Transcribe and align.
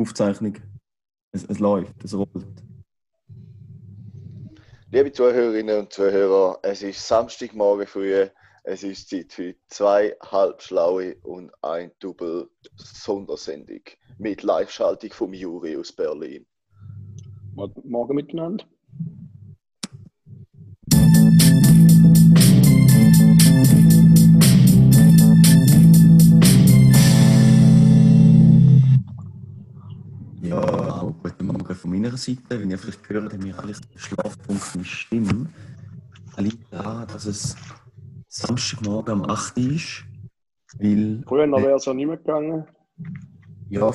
Aufzeichnung. 0.00 0.56
Es, 1.32 1.44
es 1.44 1.58
läuft, 1.58 2.02
es 2.02 2.14
rollt. 2.14 2.64
Liebe 4.90 5.12
Zuhörerinnen 5.12 5.80
und 5.80 5.92
Zuhörer, 5.92 6.58
es 6.62 6.82
ist 6.82 7.06
Samstagmorgen 7.06 7.86
früh. 7.86 8.26
Es 8.64 8.82
ist 8.82 9.08
Zeit 9.08 9.32
für 9.32 9.54
zwei 9.68 10.16
halbschlaue 10.20 11.16
und 11.22 11.50
ein 11.62 11.92
Double 12.00 12.48
Sondersendung 12.76 13.82
mit 14.18 14.42
Live-Schaltung 14.42 15.12
vom 15.12 15.32
Juri 15.32 15.76
aus 15.76 15.92
Berlin. 15.92 16.46
Morgen 17.84 18.14
miteinander. 18.14 18.64
Von 31.80 31.90
meiner 31.90 32.16
Seite. 32.16 32.62
Wie 32.62 32.70
ihr 32.70 32.78
vielleicht 32.78 33.02
gehört, 33.06 33.32
haben 33.32 33.44
wir 33.44 33.58
alle 33.58 33.74
Schlafpunkt 33.96 34.76
mit 34.76 34.86
Stimme. 34.86 35.48
Das 36.30 36.44
liegt 36.44 36.72
daran, 36.72 37.08
dass 37.08 37.26
es 37.26 37.56
Samstagmorgen 38.28 39.20
um 39.20 39.30
8 39.30 39.56
Uhr 39.58 39.72
ist. 39.72 40.04
Weil, 40.78 41.22
Früher 41.26 41.50
wäre 41.50 41.74
es 41.74 41.88
auch 41.88 41.94
nicht 41.94 42.06
mehr 42.06 42.16
gegangen. 42.16 42.64
ja, 43.68 43.90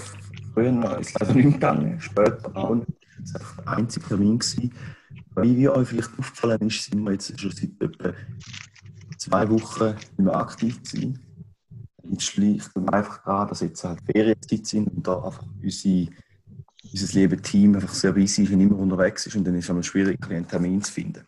früher 0.53 0.99
ist 0.99 1.09
es 1.09 1.19
leider 1.19 1.33
nicht 1.33 1.45
mehr 1.45 1.53
gegangen, 1.53 2.01
später 2.01 2.55
auch 2.55 2.75
nicht. 2.75 2.89
Das 3.19 3.41
war 3.57 3.63
der 3.63 3.77
einzige 3.77 4.05
Termin. 4.05 4.39
Gewesen. 4.39 4.73
Wie 5.37 5.57
wie 5.57 5.69
euch 5.69 5.87
vielleicht 5.87 6.19
aufgefallen 6.19 6.61
ist, 6.67 6.83
sind 6.83 7.03
wir 7.03 7.11
jetzt 7.13 7.39
schon 7.39 7.51
seit 7.51 7.81
etwa 7.81 8.13
zwei 9.17 9.49
Wochen 9.49 9.95
nicht 9.95 10.19
mehr 10.19 10.35
aktiv 10.35 10.81
gewesen. 10.83 11.19
Jetzt 12.03 12.37
liegt 12.37 12.71
einfach 12.91 13.23
daran, 13.23 13.47
dass 13.47 13.61
jetzt 13.61 13.83
halt 13.83 13.99
Ferienzeit 14.05 14.65
sind 14.65 14.87
und 14.87 15.07
da 15.07 15.23
einfach 15.23 15.45
unsere, 15.61 16.09
unser 16.91 17.13
liebes 17.19 17.41
Team 17.41 17.75
einfach 17.75 17.93
sehr 17.93 18.13
busy 18.13 18.43
ist 18.43 18.51
und 18.51 18.61
immer 18.61 18.77
unterwegs 18.77 19.25
ist 19.27 19.35
und 19.35 19.43
dann 19.45 19.55
ist 19.55 19.65
es 19.65 19.69
einmal 19.69 19.83
schwierig, 19.83 20.17
einen 20.29 20.47
Termin 20.47 20.81
zu 20.81 20.91
finden. 20.91 21.25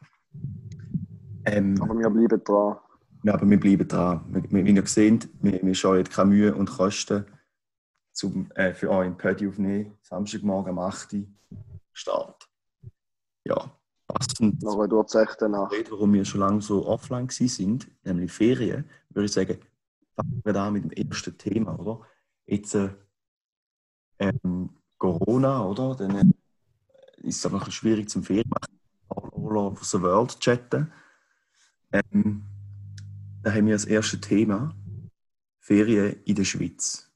Ähm, 1.45 1.81
Aber 1.81 1.97
wir 1.97 2.09
bleiben 2.09 2.43
dran. 2.43 2.77
ja, 3.23 3.33
aber 3.33 3.49
wir 3.49 3.59
bleiben 3.59 3.87
dran. 3.87 4.21
Wir- 4.29 4.43
wir- 4.51 4.65
Wie 4.65 4.75
ihr 4.75 4.85
seht, 4.87 5.29
wir, 5.41 5.61
wir 5.61 5.75
scheuen 5.75 6.03
keine 6.05 6.29
Mühe 6.29 6.55
und 6.55 6.69
Kosten 6.69 7.25
zum, 8.13 8.49
äh, 8.55 8.73
für 8.73 8.89
euch 8.89 9.05
ein 9.07 9.17
Pödi 9.17 9.47
aufnehmen. 9.47 9.93
Samstagmorgen 10.01 10.71
am 10.71 10.79
8. 10.79 11.13
Uhr 11.13 11.25
Start. 11.93 12.49
Ja, 13.45 13.71
passend 14.07 14.61
Nach 14.61 14.73
einer 14.73 14.87
durchzechten 14.87 15.51
Nacht. 15.51 15.73
Warum 15.89 16.13
wir 16.13 16.25
schon 16.25 16.41
lange 16.41 16.61
so 16.61 16.85
offline 16.85 17.29
sind, 17.29 17.87
nämlich 18.03 18.31
Ferien, 18.31 18.85
würde 19.09 19.25
ich 19.25 19.31
sagen, 19.31 19.57
fangen 20.15 20.41
wir 20.43 20.53
da 20.53 20.69
mit 20.69 20.83
dem 20.83 20.91
ersten 20.91 21.37
Thema, 21.37 21.79
oder? 21.79 22.01
Jetzt 22.45 22.75
äh, 22.75 22.89
ähm, 24.19 24.69
Corona, 24.97 25.63
oder? 25.65 25.95
Dann 25.95 26.15
äh, 26.15 26.23
ist 27.27 27.37
es 27.37 27.45
einfach 27.45 27.59
ein 27.61 27.65
bisschen 27.65 27.71
schwierig 27.73 28.09
zum 28.09 28.23
Ferien 28.23 28.49
machen. 28.49 28.79
All 29.09 29.57
over 29.57 29.83
the 29.83 30.01
world 30.01 30.39
chatten. 30.39 30.91
Ähm, 31.91 32.43
da 33.43 33.51
haben 33.53 33.67
wir 33.67 33.75
das 33.75 33.85
erste 33.85 34.19
Thema: 34.19 34.75
Ferien 35.59 36.17
in 36.25 36.35
der 36.35 36.43
Schweiz. 36.43 37.09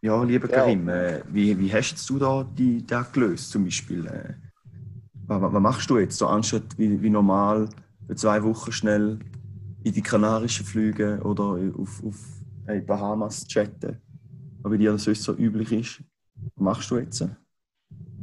Ja, 0.00 0.22
lieber 0.22 0.48
Ja. 0.48 0.56
Karim, 0.56 0.88
äh, 0.88 1.22
wie, 1.28 1.58
wie 1.58 1.72
hast 1.72 2.08
du 2.08 2.18
da 2.18 2.44
die 2.44 2.86
Tag 2.86 3.12
gelöst 3.12 3.50
zum 3.50 3.64
Beispiel? 3.64 4.06
Äh, 4.06 4.47
was, 5.28 5.40
was 5.52 5.62
machst 5.62 5.90
du 5.90 5.98
jetzt 5.98 6.18
so 6.18 6.26
anstatt 6.26 6.76
wie, 6.76 7.00
wie 7.00 7.10
normal 7.10 7.68
für 8.06 8.16
zwei 8.16 8.42
Wochen 8.42 8.72
schnell 8.72 9.18
in 9.84 9.92
die 9.92 10.02
Kanarischen 10.02 10.66
Flüge 10.66 11.20
oder 11.22 11.58
auf, 11.78 12.02
auf 12.04 12.16
hey, 12.66 12.80
Bahamas 12.80 13.46
chatten? 13.46 14.00
Was 14.62 14.70
bei 14.70 14.76
dir 14.76 14.92
das 14.92 15.04
sonst 15.04 15.22
so 15.22 15.34
üblich 15.34 15.72
ist? 15.72 16.02
Was 16.56 16.62
machst 16.64 16.90
du 16.90 16.96
jetzt? 16.96 17.24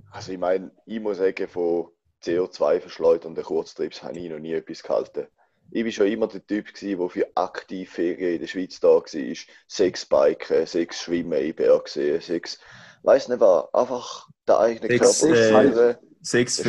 Also 0.10 0.32
ich 0.32 0.40
meine, 0.40 0.72
ich 0.86 1.00
muss 1.00 1.18
sagen, 1.18 1.48
von 1.48 1.88
CO2-verschleudernden 2.24 3.44
Kurztrips 3.44 4.02
habe 4.02 4.18
ich 4.18 4.30
noch 4.30 4.40
nie 4.40 4.54
etwas 4.54 4.82
gehalten. 4.82 5.28
Ich 5.72 5.84
war 5.84 5.92
schon 5.92 6.08
immer 6.08 6.28
der 6.28 6.46
Typ, 6.46 6.74
gewesen, 6.74 7.00
der 7.00 7.10
für 7.10 7.28
aktive 7.36 7.90
Ferien 7.90 8.36
in 8.36 8.42
der 8.42 8.48
Schweiz 8.48 8.80
da 8.80 8.88
war. 8.88 9.36
Sechs 9.68 10.06
Biken, 10.06 10.66
sechs 10.66 11.02
Schwimmen 11.02 11.40
in 11.40 11.56
Berg 11.56 11.88
sehen, 11.88 12.22
sechs, 12.22 12.60
weiß 13.04 13.30
nicht 13.30 13.40
was, 13.40 13.74
einfach 13.74 14.30
der 14.48 14.60
eigene 14.60 14.88
Sechs, 14.88 15.22
Körper 15.22 15.90
äh. 15.90 15.96
Sechs. 16.26 16.60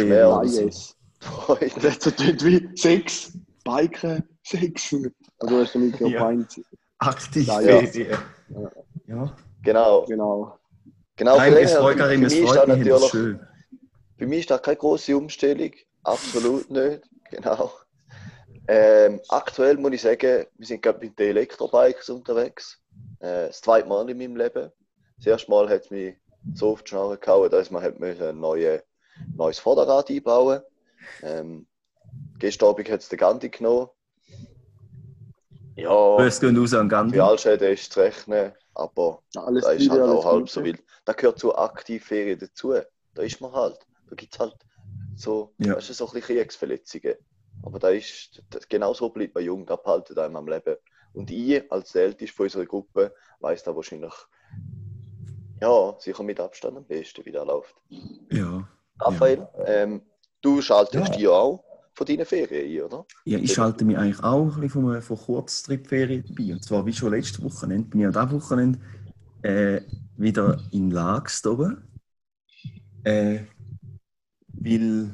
Freude. 1.21 1.71
Das 1.81 1.99
klingt 2.15 2.45
wie 2.45 2.69
sechs 2.75 3.33
Biken, 3.65 4.23
sechs. 4.45 4.95
Also 5.39 5.61
hast 5.63 5.75
du 5.75 5.79
nicht 5.79 5.99
Ja. 6.01 6.09
gemeint. 6.09 6.61
Aktiv 6.99 7.47
Ja, 7.47 7.61
ja. 7.61 7.79
Ferien. 7.87 8.19
Ja. 8.51 8.71
Ja. 9.07 9.37
Genau. 9.63 10.05
Genau. 10.05 10.59
genau 11.17 11.37
Nein, 11.39 11.53
für 11.55 11.61
es 11.61 11.73
freut, 11.75 11.93
für 11.95 11.99
Karim, 12.01 12.25
es 12.25 12.33
mich 12.35 12.43
ist 12.43 12.49
freut 12.51 12.69
das 12.69 12.77
mich, 12.77 12.89
das 12.89 12.97
ist 13.03 13.15
natürlich, 13.15 13.39
schön. 13.39 13.47
für 14.19 14.27
mich 14.27 14.39
ist 14.41 14.51
das 14.51 14.63
keine 14.63 14.77
große 14.77 15.17
Umstellung. 15.17 15.71
Absolut 16.05 16.71
nicht. 16.71 17.03
Genau. 17.31 17.73
Ähm, 18.69 19.21
aktuell 19.29 19.77
muss 19.79 19.93
ich 19.93 20.03
sagen, 20.03 20.45
wir 20.57 20.67
sind 20.67 20.83
gerade 20.83 20.99
mit 21.05 21.19
den 21.19 21.31
Elektrobikes 21.31 22.09
unterwegs. 22.11 22.79
Äh, 23.21 23.47
das 23.49 23.61
zweite 23.63 23.89
Mal 23.89 24.09
in 24.11 24.19
meinem 24.19 24.37
Leben. 24.37 24.71
Das 25.17 25.27
erste 25.27 25.51
Mal 25.51 25.69
hat 25.69 25.85
es 25.85 25.91
mich 25.91 26.15
so 26.55 26.73
auf 26.73 26.83
die 26.83 26.91
Schnauze 26.91 27.19
gehauen, 27.19 27.51
dass 27.51 27.71
man 27.71 27.83
hat 27.83 27.99
müssen 27.99 28.39
ein 29.19 29.27
neue, 29.37 29.37
neues 29.37 29.59
Vorderrad 29.59 30.11
einbauen 30.11 30.61
ähm, 31.23 31.67
Gestern 32.39 32.69
Abend 32.71 32.91
hat 32.91 33.01
es 33.01 33.09
den 33.09 33.19
Gandhi 33.19 33.49
genommen. 33.49 33.89
Ja, 35.77 36.17
Grüß 36.17 36.41
gehen 36.41 36.57
raus 36.59 36.75
an 36.75 36.89
Gandhi. 36.89 37.17
für 37.17 37.25
Altschäden 37.25 37.73
ist 37.73 37.93
zu 37.93 38.01
rechnen, 38.01 38.53
aber 38.75 39.23
Alles 39.37 39.65
da 39.65 39.71
ist 39.73 39.89
Gute, 39.89 39.93
halt 39.93 40.03
alles 40.03 40.15
auch 40.19 40.25
halb 40.25 40.41
Gute. 40.41 40.53
so 40.53 40.65
wild. 40.65 40.83
Da 41.05 41.13
gehört 41.13 41.39
zur 41.39 41.59
Aktivferien 41.59 42.39
dazu. 42.39 42.75
Da 43.15 43.23
ist 43.23 43.41
man 43.41 43.53
halt. 43.53 43.79
Da 44.09 44.17
gibt 44.17 44.35
es 44.35 44.39
halt 44.41 44.57
so, 45.17 45.55
Ja. 45.59 45.77
weißt 45.77 45.91
du, 45.91 45.93
so 45.95 46.07
ein 46.07 46.13
bisschen 46.13 46.37
Kriegsverletzungen. 46.37 47.15
Aber 47.63 47.79
da 47.79 47.89
ist, 47.89 48.43
das, 48.51 48.69
genau 48.69 48.95
so 48.95 49.09
bleibt 49.11 49.35
man 49.35 49.45
jung, 49.45 49.67
das 49.67 49.83
behaltet 49.83 50.19
einem 50.19 50.37
am 50.37 50.49
Leben. 50.49 50.77
Und 51.15 51.31
ich, 51.31 51.71
als 51.73 51.93
der 51.93 52.05
Älteste 52.05 52.35
von 52.37 52.45
unserer 52.45 52.67
Gruppe, 52.67 53.15
weiß 53.41 53.63
da 53.63 53.75
wahrscheinlich, 53.75 54.13
ja, 55.61 55.95
sicher 55.99 56.23
mit 56.23 56.39
Abstand 56.39 56.77
am 56.77 56.85
besten, 56.85 57.25
wie 57.25 57.33
das 57.33 57.47
läuft. 57.47 57.75
Ja. 58.31 58.69
Raphael, 59.01 59.47
ähm, 59.67 60.03
du 60.43 60.61
schaltest 60.63 60.95
Ja. 61.09 61.13
dich 61.13 61.23
ja 61.23 61.31
auch 61.31 61.63
von 61.95 62.07
deinen 62.07 62.27
Ferien 62.27 62.83
ein, 62.83 62.87
oder? 62.87 63.07
Ja, 63.25 63.39
ich 63.39 63.53
schalte 63.53 63.85
mich 63.85 63.97
eigentlich 63.97 64.23
auch 64.23 64.55
ein 64.55 64.61
bisschen 64.61 64.83
von, 64.83 65.03
von 65.03 65.17
Kurztripferien 65.17 66.25
dabei. 66.29 66.53
Und 66.53 66.65
zwar 66.65 66.85
wie 66.85 66.93
schon 66.93 67.13
letztes 67.13 67.43
Wochenende 67.43 67.89
bin 67.89 68.01
ich 68.01 68.07
an 68.07 68.13
diesem 68.13 68.33
Wochenende 68.33 68.79
äh, 69.43 69.81
wieder 70.17 70.59
in 70.73 70.91
Lags 70.91 71.45
oben. 71.47 71.83
Äh, 73.05 73.41
weil, 74.49 75.11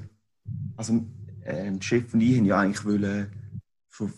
also 0.76 1.04
äh, 1.44 1.72
Chef 1.80 2.12
und 2.14 2.20
ich 2.20 2.38
haben 2.38 2.46
ja 2.46 2.58
eigentlich 2.58 2.84
wollen, 2.84 3.30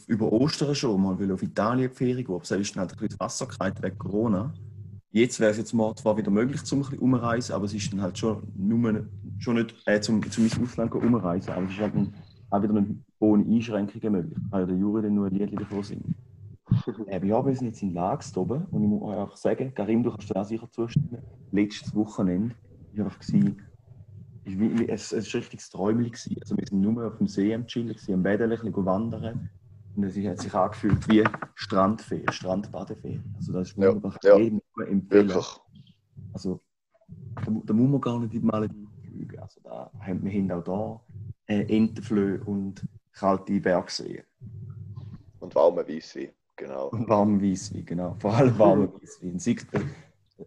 über 0.06 0.32
Ostern 0.32 0.74
schon 0.74 1.02
mal 1.02 1.32
auf 1.32 1.42
Italien 1.42 1.90
die 1.90 1.96
Ferien 1.96 2.24
gehen. 2.24 2.34
Aber 2.34 2.42
es 2.42 2.50
ist 2.50 2.76
halt 2.76 2.92
ein 2.92 2.98
bisschen 2.98 3.20
Wasser 3.20 3.46
gehalten 3.46 3.82
wegen 3.82 3.98
Corona. 3.98 4.54
Jetzt 5.14 5.38
wäre 5.38 5.52
es 5.52 5.58
jetzt 5.58 5.72
mal 5.72 5.94
zwar 5.94 6.16
wieder 6.16 6.32
möglich, 6.32 6.64
zum 6.64 6.80
ein 6.80 6.82
bisschen 6.82 6.98
umreisen, 6.98 7.54
aber 7.54 7.66
es 7.66 7.72
ist 7.72 7.92
dann 7.92 8.02
halt 8.02 8.18
schon, 8.18 8.42
nur, 8.56 9.06
schon 9.38 9.54
nicht 9.54 9.72
äh, 9.86 10.00
zum, 10.00 10.20
zum 10.28 10.42
ins 10.42 10.60
Ausland 10.60 10.92
umreisen. 10.92 11.52
Aber 11.52 11.66
es 11.66 11.70
ist 11.70 11.78
halt 11.78 11.94
ein, 11.94 12.12
auch 12.50 12.60
wieder 12.60 12.72
mit 12.72 12.96
ohne 13.20 13.44
Einschränkungen 13.44 14.10
möglich. 14.10 14.36
Kann 14.50 14.60
ja 14.60 14.66
der 14.66 14.76
Juri 14.76 15.02
dann 15.02 15.14
nur 15.14 15.28
ein 15.28 15.34
Lied 15.34 15.60
davon 15.60 15.84
singen. 15.84 16.16
äh, 17.06 17.24
ja, 17.24 17.46
wir 17.46 17.54
sind 17.54 17.68
jetzt 17.68 17.80
in 17.80 17.94
Lags 17.94 18.36
oben 18.36 18.64
und 18.72 18.82
ich 18.82 18.88
muss 18.88 19.02
euch 19.02 19.16
auch 19.16 19.36
sagen, 19.36 19.72
Karim, 19.72 20.02
du 20.02 20.10
kannst 20.10 20.30
dir 20.30 20.36
auch 20.36 20.44
sicher 20.44 20.68
zustimmen, 20.72 21.22
letztes 21.52 21.94
Wochenende 21.94 22.56
war 22.96 23.04
einfach, 23.04 23.20
gewesen, 23.20 23.62
ist 24.44 24.58
wie, 24.58 24.88
es, 24.88 25.12
es 25.12 25.32
war 25.32 25.38
ein 25.38 25.42
richtiges 25.42 25.70
Träumchen. 25.70 26.36
Also 26.40 26.56
wir 26.56 26.66
sind 26.66 26.80
nur 26.80 27.06
auf 27.06 27.18
dem 27.18 27.28
See 27.28 27.54
am 27.54 27.68
Chillen, 27.68 27.94
am 28.08 28.22
bisschen 28.24 28.84
wandern. 28.84 29.48
Und 29.94 30.02
es 30.02 30.16
hat 30.26 30.40
sich 30.40 30.52
angefühlt 30.52 31.08
wie 31.08 31.22
Strandferien, 31.54 32.32
Strandbadeferien. 32.32 33.22
Also 33.36 33.52
das 33.52 33.68
ist 33.68 33.78
Ja, 33.78 33.90
wunderbar. 33.90 34.18
ja. 34.24 34.36
Jedem 34.38 34.60
nur 34.76 34.88
empfehlen. 34.88 35.28
Wirklich. 35.28 35.46
Also, 36.32 36.60
da, 37.36 37.42
da 37.64 37.72
muss 37.72 37.90
man 37.90 38.00
gar 38.00 38.18
nicht 38.20 38.34
in 38.34 38.40
die 38.40 38.46
Malediven 38.46 38.88
fliegen. 39.02 39.38
Also, 39.38 39.60
da 39.62 39.90
haben 40.00 40.24
wir 40.24 40.32
haben 40.32 40.50
auch 40.50 40.64
da 41.46 41.54
äh, 41.54 41.76
Entenflöhe 41.76 42.42
und 42.44 42.86
kalte 43.12 43.60
Bergseen. 43.60 44.24
Und 45.40 45.54
warme 45.54 45.86
Weisswein, 45.86 46.30
genau. 46.56 46.88
Und 46.88 47.08
warmen 47.08 47.42
Weisswein, 47.42 47.84
genau. 47.84 48.16
Vor 48.18 48.34
allem 48.34 48.58
warmen 48.58 48.92
Weisswein. 49.00 49.38
Sieht 49.38 49.66
ein 49.74 49.90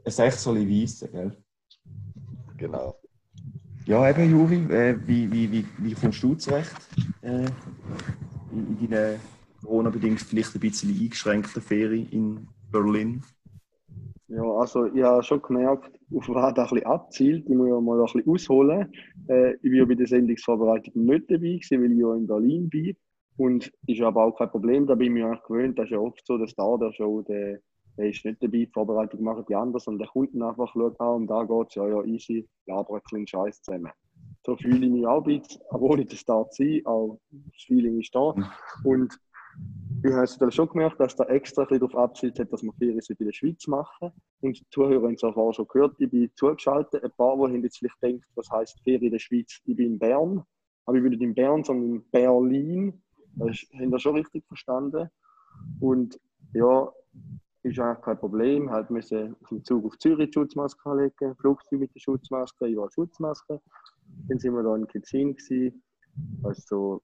Sechserli 0.05 0.67
Weisse, 0.67 1.07
gell? 1.09 1.37
genau. 2.57 2.95
Ja, 3.85 4.09
eben, 4.09 4.29
Juri, 4.29 4.57
äh, 4.73 4.97
wie, 5.07 5.31
wie, 5.31 5.51
wie, 5.51 5.65
wie 5.77 5.93
kommst 5.93 6.21
du 6.21 6.35
zurecht 6.35 6.75
äh, 7.21 7.45
in, 8.51 8.77
in 8.81 8.89
deinen 8.89 9.19
Corona-bedingt 9.61 10.19
vielleicht 10.19 10.55
ein 10.55 10.59
bisschen 10.59 10.89
eingeschränkten 10.89 11.61
Ferien 11.61 12.09
in 12.09 12.47
Berlin? 12.69 13.23
Ja, 14.29 14.43
also 14.43 14.87
ich 14.87 15.03
habe 15.03 15.23
schon 15.23 15.41
gemerkt, 15.41 15.99
auf 16.13 16.27
was 16.27 16.53
da 16.53 16.63
ein 16.63 16.69
bisschen 16.69 16.85
abzielt. 16.85 17.49
Ich 17.49 17.55
muss 17.55 17.69
ja 17.69 17.79
mal 17.79 17.97
ein 17.97 18.05
bisschen 18.05 18.29
ausholen. 18.29 18.91
Äh, 19.29 19.53
ich 19.61 19.71
war 19.71 19.77
ja 19.77 19.85
bei 19.85 19.95
der 19.95 20.07
Sendungsvorbereitung 20.07 21.05
nicht 21.05 21.31
dabei, 21.31 21.37
gewesen, 21.37 21.81
weil 21.81 21.91
ich 21.93 21.99
ja 21.99 22.13
in 22.13 22.27
Berlin 22.27 22.69
bin. 22.69 22.97
Und 23.37 23.71
ist 23.85 24.01
aber 24.01 24.25
auch 24.25 24.37
kein 24.37 24.49
Problem, 24.49 24.85
da 24.85 24.95
bin 24.95 25.15
ich 25.15 25.23
mir 25.23 25.39
gewöhnt. 25.47 25.79
Das 25.79 25.85
ist 25.85 25.91
ja 25.91 25.99
oft 25.99 26.25
so, 26.25 26.37
der 26.37 26.47
Star 26.47 26.77
der 26.77 26.91
Show, 26.91 27.21
der, 27.21 27.59
der 27.97 28.09
ist 28.09 28.25
nicht 28.25 28.43
dabei, 28.43 28.65
die 28.65 28.71
Vorbereitung 28.73 29.23
machen 29.23 29.45
die 29.47 29.55
anders 29.55 29.87
und 29.87 29.99
der 29.99 30.09
dann 30.13 30.41
einfach, 30.41 30.73
schaut, 30.73 30.99
ah, 30.99 31.11
um 31.11 31.27
da 31.27 31.43
geht 31.43 31.67
es, 31.69 31.75
ja, 31.75 31.87
ja, 31.87 32.03
easy, 32.03 32.47
labern 32.65 32.97
ein 32.97 33.01
bisschen 33.03 33.27
Scheiß 33.27 33.61
zusammen. 33.61 33.91
So 34.45 34.57
fühle 34.57 34.85
ich 34.85 34.91
mich 34.91 35.07
auch 35.07 35.25
ein 35.25 35.39
bisschen, 35.39 35.61
aber 35.69 35.83
ohne 35.83 36.05
der 36.05 36.17
Star 36.17 36.49
zu 36.49 36.63
sein, 36.63 36.81
auch 36.85 37.19
das 37.31 37.63
Feeling 37.63 37.99
ist 37.99 38.13
da. 38.13 38.33
Und 38.83 39.17
ich 40.03 40.13
habe 40.13 40.23
es 40.23 40.55
schon 40.55 40.69
gemerkt, 40.69 40.99
dass 40.99 41.15
da 41.15 41.23
extra 41.25 41.65
darauf 41.65 41.95
abzielt 41.95 42.39
hat, 42.39 42.51
dass 42.51 42.63
wir 42.63 42.73
Ferien 42.73 42.99
in 42.99 43.25
der 43.25 43.33
Schweiz 43.33 43.67
machen. 43.67 44.11
Und 44.41 44.59
die 44.59 44.65
Zuhörer 44.69 45.03
haben 45.03 45.15
es 45.15 45.23
auch 45.23 45.53
schon 45.53 45.67
gehört, 45.67 45.95
ich 45.99 46.09
bin 46.09 46.29
zugeschaltet. 46.35 47.03
Ein 47.03 47.11
paar, 47.17 47.35
die 47.35 47.53
haben 47.53 47.63
jetzt 47.63 47.79
vielleicht 47.79 47.99
gedacht, 47.99 48.29
was 48.35 48.49
heisst 48.51 48.79
Ferien 48.83 49.05
in 49.05 49.11
der 49.11 49.19
Schweiz? 49.19 49.59
Ich 49.65 49.75
bin 49.75 49.93
in 49.93 49.99
Bern, 49.99 50.43
aber 50.85 50.97
ich 50.97 51.03
bin 51.03 51.11
nicht 51.11 51.21
in 51.21 51.33
Bern, 51.33 51.63
sondern 51.63 51.95
in 51.95 52.09
Berlin. 52.11 53.01
Das 53.35 53.57
haben 53.73 53.91
wir 53.91 53.99
schon 53.99 54.15
richtig 54.15 54.45
verstanden. 54.47 55.09
Und 55.79 56.19
ja, 56.53 56.91
ist 57.63 57.79
eigentlich 57.79 58.03
kein 58.03 58.19
Problem. 58.19 58.69
Halt 58.69 58.89
müssen 58.89 59.35
vom 59.43 59.63
Zug 59.63 59.85
auf 59.85 59.97
Zürich 59.97 60.33
Schutzmaske 60.33 60.95
legen, 60.95 61.35
Flugzeug 61.35 61.79
mit 61.79 61.93
der 61.95 61.99
Schutzmaske, 61.99 62.67
überall 62.67 62.91
Schutzmaske. 62.91 63.59
Dann 64.27 64.39
sind 64.39 64.53
wir 64.53 64.63
da 64.63 64.75
in 64.75 64.87
Kitzin 64.87 65.35
gewesen, 65.35 65.83
also 66.43 67.01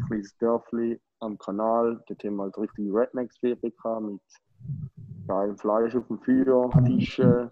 ein 0.00 0.06
kleines 0.06 0.36
Dörfli 0.38 1.00
am 1.20 1.38
Kanal. 1.38 2.02
Dort 2.06 2.24
haben 2.24 2.36
wir 2.36 2.42
halt 2.44 2.58
richtige 2.58 2.94
Rednecks-Ferien 2.94 3.58
mit 3.62 4.20
geilem 5.26 5.56
Fleisch 5.58 5.94
auf 5.94 6.06
dem 6.08 6.18
Feuer, 6.20 6.70
Fischen, 6.86 7.50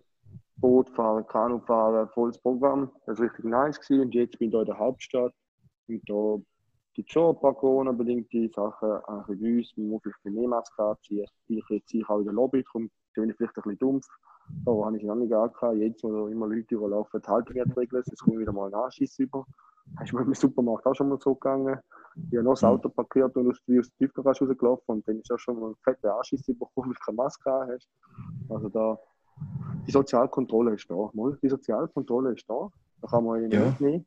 Boot 0.56 0.91
fahren, 0.91 1.27
Kanu 1.27 1.61
fahren, 1.61 2.09
volles 2.15 2.39
Programm. 2.39 2.91
Das 3.06 3.19
war 3.19 3.27
richtig 3.27 3.45
nice 3.45 3.81
gewesen. 3.81 4.03
Und 4.03 4.15
jetzt 4.15 4.39
bin 4.39 4.49
ich 4.49 4.53
hier 4.53 4.61
in 4.61 4.67
der 4.67 4.79
Hauptstadt 4.79 5.33
und 5.89 6.03
da 6.09 6.37
gibt 6.95 7.12
schon 7.12 7.35
ein 7.35 7.41
paar 7.41 7.55
Corona-bedingte 7.55 8.49
Sachen 8.55 8.89
bei 8.89 9.35
uns. 9.35 9.73
Man 9.77 9.89
muss 9.89 10.03
vielleicht 10.03 10.25
mehr 10.25 10.49
Maske 10.49 10.83
anziehen. 10.83 11.27
Ich 11.47 11.65
jetzt 11.69 11.95
ich 11.95 12.09
auch 12.09 12.19
in 12.19 12.25
der 12.25 12.35
Lobby, 12.35 12.65
darum 12.65 12.91
bin 13.15 13.31
ich 13.31 13.37
vielleicht 13.37 13.56
ein 13.56 13.62
bisschen 13.62 13.79
dumpf. 13.79 14.06
Da 14.65 14.73
habe 14.73 14.97
ich 14.97 15.05
noch 15.05 15.15
nicht 15.15 15.33
angehabt. 15.33 15.77
Jetzt, 15.77 16.03
wo 16.03 16.27
immer 16.27 16.49
Leute 16.49 16.75
überlaufen, 16.75 17.21
die 17.21 17.29
Haltung 17.29 17.56
regeln, 17.56 18.03
jetzt 18.06 18.21
komme 18.23 18.39
wieder 18.39 18.53
mal 18.53 18.67
einen 18.67 18.75
Anschiss 18.75 19.19
über. 19.19 19.45
Ist 20.02 20.12
mir 20.12 20.23
im 20.23 20.35
Supermarkt 20.35 20.87
auch 20.87 20.94
schon 20.94 21.08
mal 21.08 21.19
so 21.20 21.35
gegangen. 21.35 21.79
Ich 22.31 22.37
habe 22.37 22.44
noch 22.44 22.55
das 22.55 22.64
Auto 22.64 22.88
parkiert 22.88 23.37
und 23.37 23.50
aus, 23.50 23.58
wie 23.67 23.79
aus 23.79 23.88
der 23.90 24.06
Tiefgarage 24.06 24.44
rausgelaufen 24.44 24.85
und 24.87 25.08
dann 25.08 25.20
ist 25.20 25.31
auch 25.32 25.38
schon 25.38 25.58
mal 25.61 25.70
ein 25.70 25.76
fetter 25.82 26.17
Anschiss 26.17 26.43
bekommen, 26.46 26.70
weil 26.76 26.94
du 26.94 27.00
keine 27.05 27.17
Maske 27.17 27.50
hast. 27.50 27.88
Also 28.49 28.69
da, 28.69 28.99
die 29.87 29.90
Sozialkontrolle 29.90 30.75
ist 30.75 30.90
da. 30.90 31.11
Mal, 31.12 31.38
die 31.43 31.49
Sozialkontrolle 31.49 32.32
ist 32.32 32.49
da. 32.49 32.69
Da 33.00 33.08
kann 33.08 33.25
man 33.25 33.50
ja. 33.50 33.67
nicht 33.67 33.81
nehmen. 33.81 34.06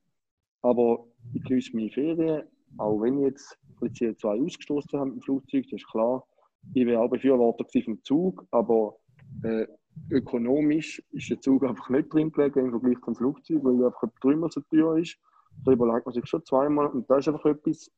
Aber 0.61 1.05
ich 1.33 1.43
genieße 1.43 1.75
meine 1.75 1.89
Ferien 1.89 2.43
auch 2.77 3.01
wenn 3.01 3.19
ich 3.19 3.25
jetzt 3.25 3.57
CO2 3.81 4.45
ausgestoßen 4.45 4.99
habe 4.99 5.11
im 5.11 5.21
Flugzeug, 5.21 5.65
das 5.65 5.81
ist 5.81 5.87
klar, 5.87 6.25
ich 6.73 6.85
wäre 6.85 7.01
auch 7.01 7.09
Befürworter 7.09 7.65
vom 7.83 8.03
Zug, 8.03 8.45
aber 8.51 8.95
äh, 9.43 9.65
ökonomisch 10.09 11.01
ist 11.11 11.29
der 11.29 11.41
Zug 11.41 11.63
einfach 11.63 11.89
nicht 11.89 12.13
drin 12.13 12.31
gelegen 12.31 12.65
im 12.65 12.71
Vergleich 12.71 13.01
zum 13.03 13.15
Flugzeug, 13.15 13.63
weil 13.63 13.83
einfach 13.85 14.03
ein 14.03 14.11
Trümmer 14.21 14.49
so 14.49 14.61
teuer 14.61 14.97
ist. 14.97 15.17
Da 15.65 15.71
überlegt 15.71 16.05
man 16.05 16.13
sich 16.13 16.25
schon 16.27 16.43
zweimal 16.45 16.87
und 16.87 17.09
da 17.09 17.17
ist 17.17 17.27
einfach 17.27 17.45
etwas, 17.45 17.91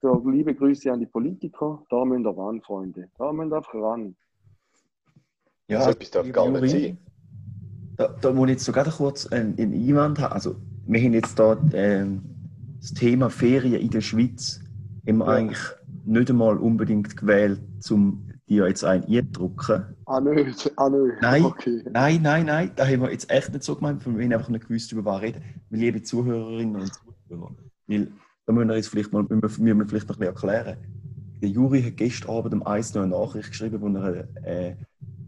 da 0.00 0.12
liebe 0.24 0.54
Grüße 0.54 0.92
an 0.92 1.00
die 1.00 1.06
Politiker, 1.06 1.82
da 1.88 2.04
müssen 2.04 2.24
wir 2.24 2.36
ran, 2.36 2.60
Freunde. 2.62 3.08
Da 3.18 3.32
müssen 3.32 3.50
wir 3.50 3.56
einfach 3.56 3.74
ran. 3.74 4.14
Ja, 5.68 5.82
so 5.82 5.90
etwas 5.90 6.10
darf 6.10 6.30
gar 6.32 6.48
nicht 6.50 6.70
sein. 6.70 6.98
Da, 7.96 8.08
da 8.20 8.32
muss 8.32 8.48
ich 8.48 8.52
jetzt 8.52 8.64
sogar 8.64 8.84
kurz 8.84 9.26
einen, 9.26 9.58
einen 9.58 9.72
Einwand 9.72 10.18
haben. 10.20 10.32
Also, 10.32 10.56
wir 10.86 11.00
haben 11.00 11.14
jetzt 11.14 11.38
da 11.38 11.56
ähm, 11.72 12.22
das 12.78 12.92
Thema 12.92 13.30
Ferien 13.30 13.80
in 13.80 13.90
der 13.90 14.02
Schweiz 14.02 14.60
haben 15.08 15.18
wir 15.18 15.26
ja. 15.26 15.32
eigentlich 15.32 15.62
nicht 16.04 16.30
einmal 16.30 16.56
unbedingt 16.58 17.16
gewählt, 17.16 17.60
um 17.90 18.28
dir 18.48 18.68
jetzt 18.68 18.84
ein 18.84 19.04
eindrucken. 19.04 19.84
Ah, 20.06 20.20
nicht. 20.20 20.72
Ah, 20.76 20.88
nicht. 20.88 21.20
Nein, 21.20 21.44
okay. 21.44 21.82
nein, 21.90 22.22
nein, 22.22 22.46
nein, 22.46 22.70
da 22.76 22.86
haben 22.86 23.02
wir 23.02 23.10
jetzt 23.10 23.30
echt 23.30 23.52
nicht 23.52 23.64
so 23.64 23.74
gemeint, 23.74 24.06
wir 24.06 24.12
haben 24.12 24.32
einfach 24.32 24.48
nicht 24.48 24.68
gewusst, 24.68 24.92
über 24.92 25.04
was 25.04 25.22
reden. 25.22 25.42
Wir 25.70 25.80
liebe 25.80 26.02
Zuhörerinnen 26.02 26.76
und 26.76 26.94
Zuhörer. 26.94 27.05
Weil, 27.28 28.12
da 28.46 28.52
müssen 28.52 28.68
wir 28.68 28.76
jetzt 28.76 28.88
vielleicht 28.88 29.12
mal 29.12 29.24
müssen 29.28 29.64
wir 29.64 29.86
vielleicht 29.86 30.08
noch 30.08 30.16
ein 30.16 30.32
bisschen 30.32 30.48
erklären. 30.50 30.76
Der 31.42 31.48
Juri 31.48 31.82
hat 31.82 31.96
gestern 31.96 32.30
Abend 32.30 32.54
um 32.54 32.62
eins 32.66 32.94
noch 32.94 33.02
eine 33.02 33.10
Nachricht 33.10 33.50
geschrieben, 33.50 33.80
wo 33.80 33.88
er 33.98 34.28
äh, 34.44 34.70
ein 34.70 34.76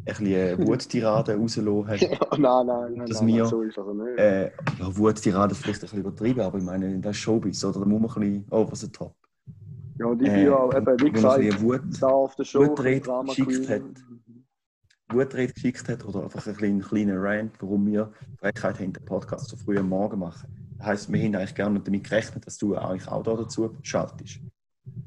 bisschen 0.07 0.59
Wuttirade 0.67 1.37
rausgelassen 1.37 1.89
hat. 1.89 2.01
Ja, 2.01 2.39
nein, 2.39 2.67
nein, 2.67 2.95
nein, 2.97 3.07
dass 3.07 3.25
wir, 3.25 3.45
so 3.45 3.63
ist 3.63 3.79
also 3.79 3.93
nicht. 3.93 4.19
Äh, 4.19 4.47
ja, 4.79 4.97
Wuttirade 4.97 5.55
vielleicht 5.55 5.81
ein 5.81 5.83
bisschen 5.83 6.01
übertrieben, 6.01 6.41
aber 6.41 6.59
ich 6.59 6.65
meine, 6.65 6.99
das 7.01 7.17
ist 7.17 7.23
Showbiz, 7.23 7.63
oder? 7.65 7.81
Da 7.81 7.85
muss 7.85 8.01
man 8.01 8.11
ein 8.11 8.21
bisschen 8.21 8.45
over 8.51 8.77
the 8.77 8.89
top. 8.89 9.15
Ja, 9.99 10.07
und 10.07 10.23
ich 10.23 10.33
bin 10.33 10.45
ja 10.45 10.77
eben, 10.77 11.01
wie 11.01 11.11
gesagt, 11.11 11.63
Wut, 11.63 11.83
da 12.01 12.07
auf 12.07 12.37
der 12.37 12.45
Show 12.45 12.67
Wutrede 12.67 13.11
geschickt 13.27 13.69
hat. 13.69 13.83
Wutrede 15.11 15.53
geschickt 15.53 15.89
hat 15.89 16.05
oder 16.05 16.23
einfach 16.23 16.47
einen 16.63 16.81
kleinen 16.81 17.19
Rant, 17.19 17.53
warum 17.61 17.87
wir 17.87 18.13
Frechheit 18.39 18.79
haben, 18.79 18.93
den 18.93 19.05
Podcast 19.05 19.49
so 19.49 19.57
früh 19.57 19.79
am 19.79 19.89
Morgen 19.89 20.21
machen. 20.21 20.68
Das 20.79 20.87
heisst, 20.87 21.13
wir 21.13 21.23
haben 21.23 21.35
eigentlich 21.35 21.55
gerne 21.55 21.81
damit 21.81 22.05
gerechnet, 22.05 22.47
dass 22.47 22.57
du 22.59 22.77
eigentlich 22.77 23.09
auch 23.09 23.23
da 23.23 23.35
dazu 23.35 23.77
schaltest. 23.83 24.41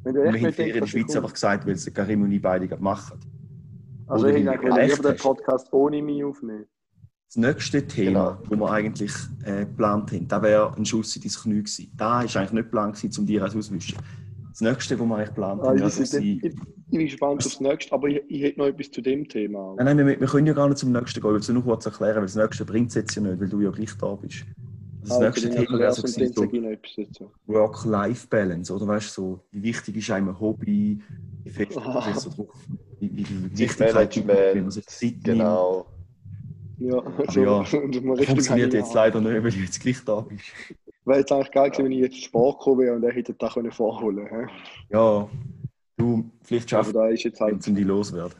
Wir 0.03 0.13
haben 0.27 0.35
in 0.35 0.73
der 0.73 0.87
Schweiz 0.87 1.15
einfach 1.15 1.33
gesagt, 1.33 1.65
weil 1.65 1.73
es 1.73 1.91
Karim 1.93 2.23
und 2.23 2.31
ich 2.31 2.41
beide 2.41 2.75
machen. 2.77 3.19
Also 4.07 4.27
ich 4.27 4.43
denke, 4.43 4.67
lieber 4.67 5.09
den 5.11 5.17
Podcast 5.17 5.71
ohne 5.71 6.01
mich 6.01 6.23
aufnehmen. 6.23 6.65
Das 7.27 7.37
nächste 7.37 7.87
Thema, 7.87 8.41
genau. 8.43 8.49
das 8.49 8.59
wir 8.59 8.71
eigentlich 8.71 9.13
äh, 9.45 9.59
geplant 9.59 10.11
haben, 10.11 10.27
das 10.27 10.41
wäre 10.41 10.75
ein 10.75 10.85
Schuss 10.85 11.15
in 11.15 11.21
dein 11.21 11.31
Knie 11.31 11.59
gewesen. 11.59 11.91
Da 11.95 12.05
war 12.05 12.19
eigentlich 12.19 12.51
nicht 12.51 12.63
geplant, 12.63 13.17
um 13.17 13.25
dir 13.25 13.45
auszuwischen. 13.45 13.97
Das 14.49 14.59
nächste, 14.59 14.99
was 14.99 15.07
wir 15.07 15.15
eigentlich 15.15 15.29
geplant 15.29 15.61
ah, 15.61 15.67
haben, 15.67 15.81
also 15.81 16.03
ich, 16.03 16.13
ich, 16.13 16.43
ich, 16.43 16.55
bin 16.89 16.99
gespannt 16.99 17.45
aufs 17.45 17.61
nächste, 17.61 17.93
aber 17.93 18.09
ich, 18.09 18.21
ich 18.27 18.41
hätte 18.41 18.59
noch 18.59 18.67
etwas 18.67 18.91
zu 18.91 18.99
dem 18.99 19.29
Thema. 19.29 19.75
Nein, 19.77 19.95
nein, 19.95 20.07
wir, 20.07 20.19
wir 20.19 20.27
können 20.27 20.45
ja 20.45 20.51
gar 20.51 20.67
nicht 20.67 20.79
zum 20.79 20.91
nächsten 20.91 21.21
gehen. 21.21 21.29
Ich 21.29 21.33
will 21.33 21.39
es 21.39 21.47
nur 21.47 21.63
kurz 21.63 21.85
erklären, 21.85 22.17
weil 22.17 22.23
das 22.23 22.35
nächste 22.35 22.65
bringt 22.65 22.89
es 22.89 22.95
jetzt 22.95 23.15
ja 23.15 23.21
nicht, 23.21 23.39
weil 23.39 23.47
du 23.47 23.61
ja 23.61 23.71
gleich 23.71 23.95
da 23.97 24.13
bist. 24.15 24.45
Das 25.01 25.11
ah, 25.11 25.19
nächste 25.19 25.49
Thema 25.49 25.79
wäre 25.79 25.93
so, 25.93 26.05
so 26.05 27.31
Work-Life-Balance, 27.47 28.73
oder 28.73 28.87
weißt 28.87 29.17
du, 29.17 29.21
so, 29.21 29.39
wie 29.51 29.63
wichtig 29.63 29.97
ist 29.97 30.11
einem 30.11 30.29
ein 30.29 30.39
Hobby, 30.39 31.01
wie 31.43 31.49
fest 31.49 31.77
ah. 31.77 32.13
so 32.13 32.29
drauf, 32.29 32.53
wie, 32.99 33.17
wie 33.17 33.23
die 33.23 33.57
Wichtigkeit, 33.57 34.15
wie 34.15 34.61
man 34.61 34.71
sich 34.71 34.85
Zeit 34.85 35.15
genau. 35.23 35.87
Ja, 36.77 36.99
also, 37.17 37.41
ja, 37.43 37.63
funktioniert 38.25 38.73
jetzt 38.73 38.93
leider 38.93 39.21
nicht, 39.21 39.43
weil 39.43 39.51
du 39.51 39.57
jetzt 39.57 39.79
gleich 39.79 40.03
da 40.05 40.21
bist. 40.21 40.45
Wäre 41.05 41.19
jetzt 41.19 41.31
eigentlich 41.31 41.51
geil 41.51 41.69
gewesen, 41.71 41.85
wenn 41.85 41.91
ich 41.93 41.99
jetzt 41.99 42.23
Sport 42.23 42.59
gekommen 42.59 42.81
wäre 42.81 42.95
und 42.95 43.03
er 43.03 43.11
hätte 43.11 43.33
da 43.33 43.49
vorholen 43.49 44.27
können. 44.27 44.49
Ja, 44.89 45.27
du, 45.97 46.29
vielleicht 46.43 46.69
schaffst 46.69 46.93
du 46.93 46.99
es, 46.99 47.39
halt... 47.39 47.67
um 47.67 47.75
die 47.75 47.83
loswerden. 47.83 48.37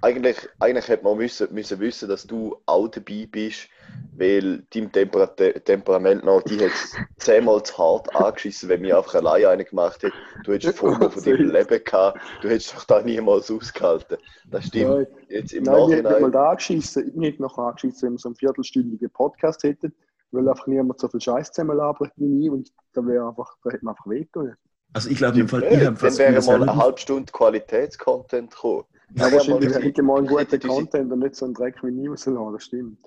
Eigentlich, 0.00 0.36
eigentlich 0.60 0.86
hätte 0.86 1.02
man 1.02 1.16
müssen, 1.16 1.52
müssen 1.52 1.80
wissen, 1.80 2.08
dass 2.08 2.24
du 2.24 2.56
auch 2.66 2.86
dabei 2.88 3.26
bist, 3.30 3.68
weil 4.16 4.62
dein 4.72 4.92
Temper 4.92 5.34
Temperament 5.34 6.24
noch, 6.24 6.42
die 6.42 6.64
hat 6.64 6.72
zehnmal 7.18 7.62
zu 7.64 7.76
hart 7.78 8.14
angeschissen, 8.14 8.68
wenn 8.68 8.82
wir 8.82 8.96
einfach 8.96 9.16
alleine 9.16 9.48
eine 9.48 9.64
gemacht 9.64 10.02
hätten. 10.02 10.16
Du 10.44 10.52
hättest 10.52 10.78
Foto 10.78 11.10
von 11.10 11.22
deinem 11.22 11.50
Leben 11.50 11.84
gehabt, 11.84 12.20
du 12.42 12.48
hättest 12.48 12.74
doch 12.74 12.84
da 12.84 13.02
niemals 13.02 13.50
ausgehalten. 13.50 14.18
Das 14.48 14.66
stimmt. 14.66 14.90
Nein, 14.90 15.06
Jetzt 15.28 15.52
im 15.52 15.64
Nein, 15.64 15.74
Nachhinein... 15.74 15.98
ich 15.98 16.10
hätte 16.10 16.20
mal 16.20 16.30
da 16.30 16.50
angeschissen, 16.50 17.12
nicht 17.16 17.40
noch 17.40 17.58
angeschissen, 17.58 18.06
wenn 18.06 18.12
wir 18.14 18.18
so 18.18 18.28
einen 18.28 18.36
viertelstündigen 18.36 19.10
Podcast 19.10 19.64
hätten, 19.64 19.92
weil 20.30 20.48
einfach 20.48 20.68
niemand 20.68 21.00
so 21.00 21.08
viel 21.08 21.20
Scheiß 21.20 21.50
zusammenlabert 21.50 22.12
wie 22.16 22.46
ich 22.46 22.50
und 22.50 22.72
da 22.92 23.04
wäre 23.04 23.26
einfach, 23.26 23.56
da 23.64 23.70
hätte 23.70 23.84
man 23.84 23.94
einfach 23.94 24.08
wehtun. 24.08 24.54
Also 24.92 25.10
ich 25.10 25.18
glaube, 25.18 25.38
im 25.38 25.48
Fall, 25.48 25.64
ich 25.64 25.84
habe 25.84 25.98
Dann 26.00 26.18
wäre 26.18 26.42
mal 26.42 26.62
eine 26.62 26.76
halbe 26.76 26.98
Stunde 26.98 27.30
Qualitätscontent 27.32 28.52
gekommen. 28.52 28.84
Ja, 29.14 29.32
wahrscheinlich 29.32 29.74
hätte 29.74 30.02
mal 30.02 30.18
einen 30.18 30.26
guten 30.26 30.60
Content 30.60 31.12
und 31.12 31.18
nicht 31.20 31.34
so 31.34 31.46
einen 31.46 31.54
Dreck 31.54 31.82
wie 31.82 31.90
nie 31.90 32.08
rauslassen, 32.08 32.52
das 32.52 32.64
stimmt. 32.64 32.98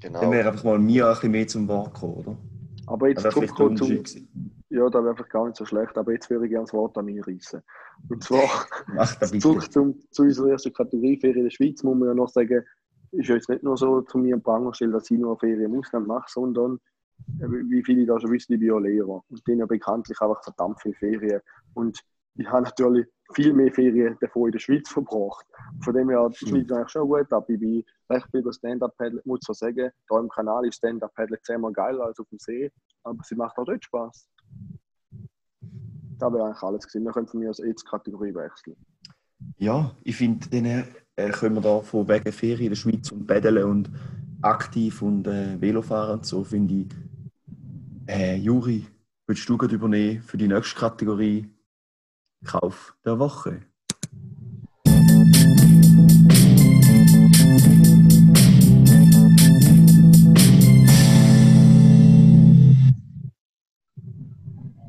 Genau. 0.00 0.20
Dann 0.20 0.32
wäre 0.32 0.48
einfach 0.48 0.64
mal 0.64 0.78
mir 0.78 1.06
ein 1.06 1.14
bisschen 1.14 1.30
mehr 1.30 1.46
zum 1.46 1.68
Wort 1.68 1.94
gekommen, 1.94 2.14
oder? 2.14 2.36
Aber 2.86 3.08
jetzt 3.08 3.30
zurückkommen 3.30 3.76
zum... 3.76 4.02
Ja, 4.68 4.88
da 4.90 4.98
wäre 4.98 5.10
einfach 5.10 5.28
gar 5.28 5.46
nicht 5.46 5.56
so 5.56 5.64
schlecht, 5.64 5.96
aber 5.96 6.12
jetzt 6.12 6.28
würde 6.30 6.46
ich 6.46 6.50
gerne 6.50 6.64
das 6.64 6.74
Wort 6.74 6.98
an 6.98 7.04
mich 7.04 7.24
reissen. 7.26 7.62
Und 8.08 8.22
zwar, 8.24 8.66
zurück 9.40 9.72
zum, 9.72 9.94
zu 10.10 10.22
unserer 10.22 10.50
ersten 10.50 10.72
Kategorie 10.72 11.16
Ferien 11.18 11.38
in 11.38 11.44
der 11.44 11.50
Schweiz, 11.50 11.82
muss 11.84 11.96
man 11.96 12.08
ja 12.08 12.14
noch 12.14 12.28
sagen, 12.28 12.64
ist 13.12 13.28
ja 13.28 13.36
jetzt 13.36 13.48
nicht 13.48 13.62
nur 13.62 13.76
so 13.76 14.00
zu 14.02 14.18
mir 14.18 14.34
im 14.34 14.42
Pranger 14.42 14.70
gestellt, 14.70 14.92
dass 14.92 15.10
ich 15.10 15.18
nur 15.18 15.38
Ferien 15.38 15.72
im 15.72 15.78
Ausland 15.78 16.08
mache, 16.08 16.26
sondern 16.28 16.80
äh, 17.40 17.46
wie 17.48 17.84
viele 17.84 18.04
da 18.04 18.18
schon 18.20 18.32
wissen, 18.32 18.54
ich 18.54 18.58
bin 18.58 18.68
ja 18.68 18.78
Lehrer. 18.78 19.22
Und 19.28 19.46
denen 19.46 19.60
ja 19.60 19.66
bekanntlich 19.66 20.20
einfach 20.20 20.42
verdammt 20.42 20.82
viele 20.82 20.94
Ferien. 20.94 21.40
Und 21.74 22.00
ich 22.36 22.46
habe 22.48 22.62
natürlich 22.62 23.06
viel 23.32 23.52
mehr 23.52 23.72
Ferien 23.72 24.16
davon 24.20 24.46
in 24.46 24.52
der 24.52 24.58
Schweiz 24.58 24.88
verbracht. 24.88 25.46
Von 25.82 25.94
dem 25.94 26.10
her, 26.10 26.28
die 26.28 26.46
Schweiz 26.46 26.70
eigentlich 26.70 26.90
schon 26.90 27.08
gut, 27.08 27.32
aber 27.32 27.48
ich 27.48 27.60
bin 27.60 27.84
recht 28.10 28.26
viel 28.30 28.52
Stand-Up-Paddle, 28.52 29.22
muss 29.24 29.40
zwar 29.40 29.54
sagen, 29.54 29.90
da 30.08 30.18
im 30.18 30.28
Kanal 30.28 30.66
ist 30.66 30.76
Stand-Up-Paddle 30.76 31.38
zehnmal 31.42 31.72
geiler 31.72 32.04
als 32.04 32.18
auf 32.18 32.28
dem 32.28 32.38
See, 32.38 32.70
aber 33.04 33.22
sie 33.24 33.34
macht 33.34 33.56
auch 33.56 33.64
dort 33.64 33.84
Spaß. 33.84 34.28
Da 36.18 36.32
wäre 36.32 36.46
eigentlich 36.46 36.62
alles 36.62 36.84
gesehen. 36.84 37.04
Wir 37.04 37.12
können 37.12 37.26
von 37.26 37.40
mir 37.40 37.48
als 37.48 37.58
jetzt 37.58 37.84
Kategorie 37.84 38.34
wechseln. 38.34 38.76
Ja, 39.56 39.94
ich 40.02 40.16
finde, 40.16 40.48
dann 40.48 40.84
äh, 41.16 41.30
können 41.30 41.56
wir 41.56 41.62
da 41.62 41.80
von 41.80 42.08
wegen 42.08 42.32
Ferien 42.32 42.66
in 42.66 42.70
der 42.70 42.76
Schweiz 42.76 43.10
und 43.10 43.26
Paddeln 43.26 43.64
und 43.64 43.90
aktiv 44.42 45.02
und 45.02 45.26
äh, 45.26 45.60
Velofahren 45.60 46.18
und 46.18 46.26
so, 46.26 46.44
finde 46.44 46.74
ich, 46.74 46.86
äh, 48.06 48.36
Juri, 48.36 48.86
willst 49.26 49.48
du 49.48 49.56
gerade 49.56 49.74
übernehmen 49.74 50.22
für 50.22 50.36
die 50.36 50.48
nächste 50.48 50.78
Kategorie 50.78 51.53
Kauf 52.44 52.94
der 53.04 53.18
Woche? 53.18 53.62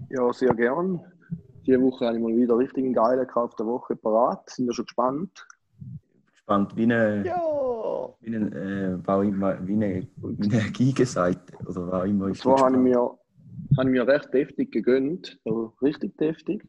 Ja, 0.10 0.32
sehr 0.34 0.54
gern. 0.54 1.02
Diese 1.66 1.82
Woche 1.82 2.06
habe 2.06 2.18
ich 2.18 2.24
mal 2.24 2.36
wieder 2.36 2.58
richtig 2.58 2.84
einen 2.84 2.94
geilen 2.94 3.28
Kauf 3.28 3.56
der 3.56 3.66
Woche 3.66 3.96
parat. 3.96 4.50
Sind 4.50 4.68
wir 4.68 4.74
schon 4.74 4.86
gespannt? 4.86 5.48
Gespannt, 6.32 6.76
wie 6.76 6.84
eine, 6.84 7.26
Ja! 7.26 7.42
wie 8.22 8.36
eine, 8.36 8.48
äh, 8.48 9.08
wie 9.08 9.74
eine, 9.74 10.08
wie 10.38 10.54
eine 10.54 10.72
Gegenseite 10.72 11.58
oder 11.66 11.94
auch 12.02 12.04
immer. 12.04 12.28
Ist 12.30 12.42
zwar 12.42 12.60
habe 12.66 12.76
ich, 12.76 12.82
mir, 12.82 12.98
habe 12.98 13.20
ich 13.78 13.86
mir 13.88 14.08
recht 14.08 14.34
deftig 14.34 14.72
gegönnt. 14.72 15.40
Also 15.46 15.74
richtig 15.82 16.18
deftig. 16.18 16.64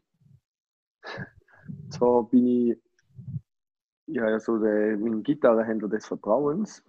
Zwar 1.89 2.23
bin 2.29 2.47
ich 2.47 2.77
ja, 4.07 4.39
so 4.39 4.57
der, 4.57 4.97
mein 4.97 5.21
Gitarrenhändler 5.21 5.89
des 5.89 6.05
Vertrauens. 6.05 6.83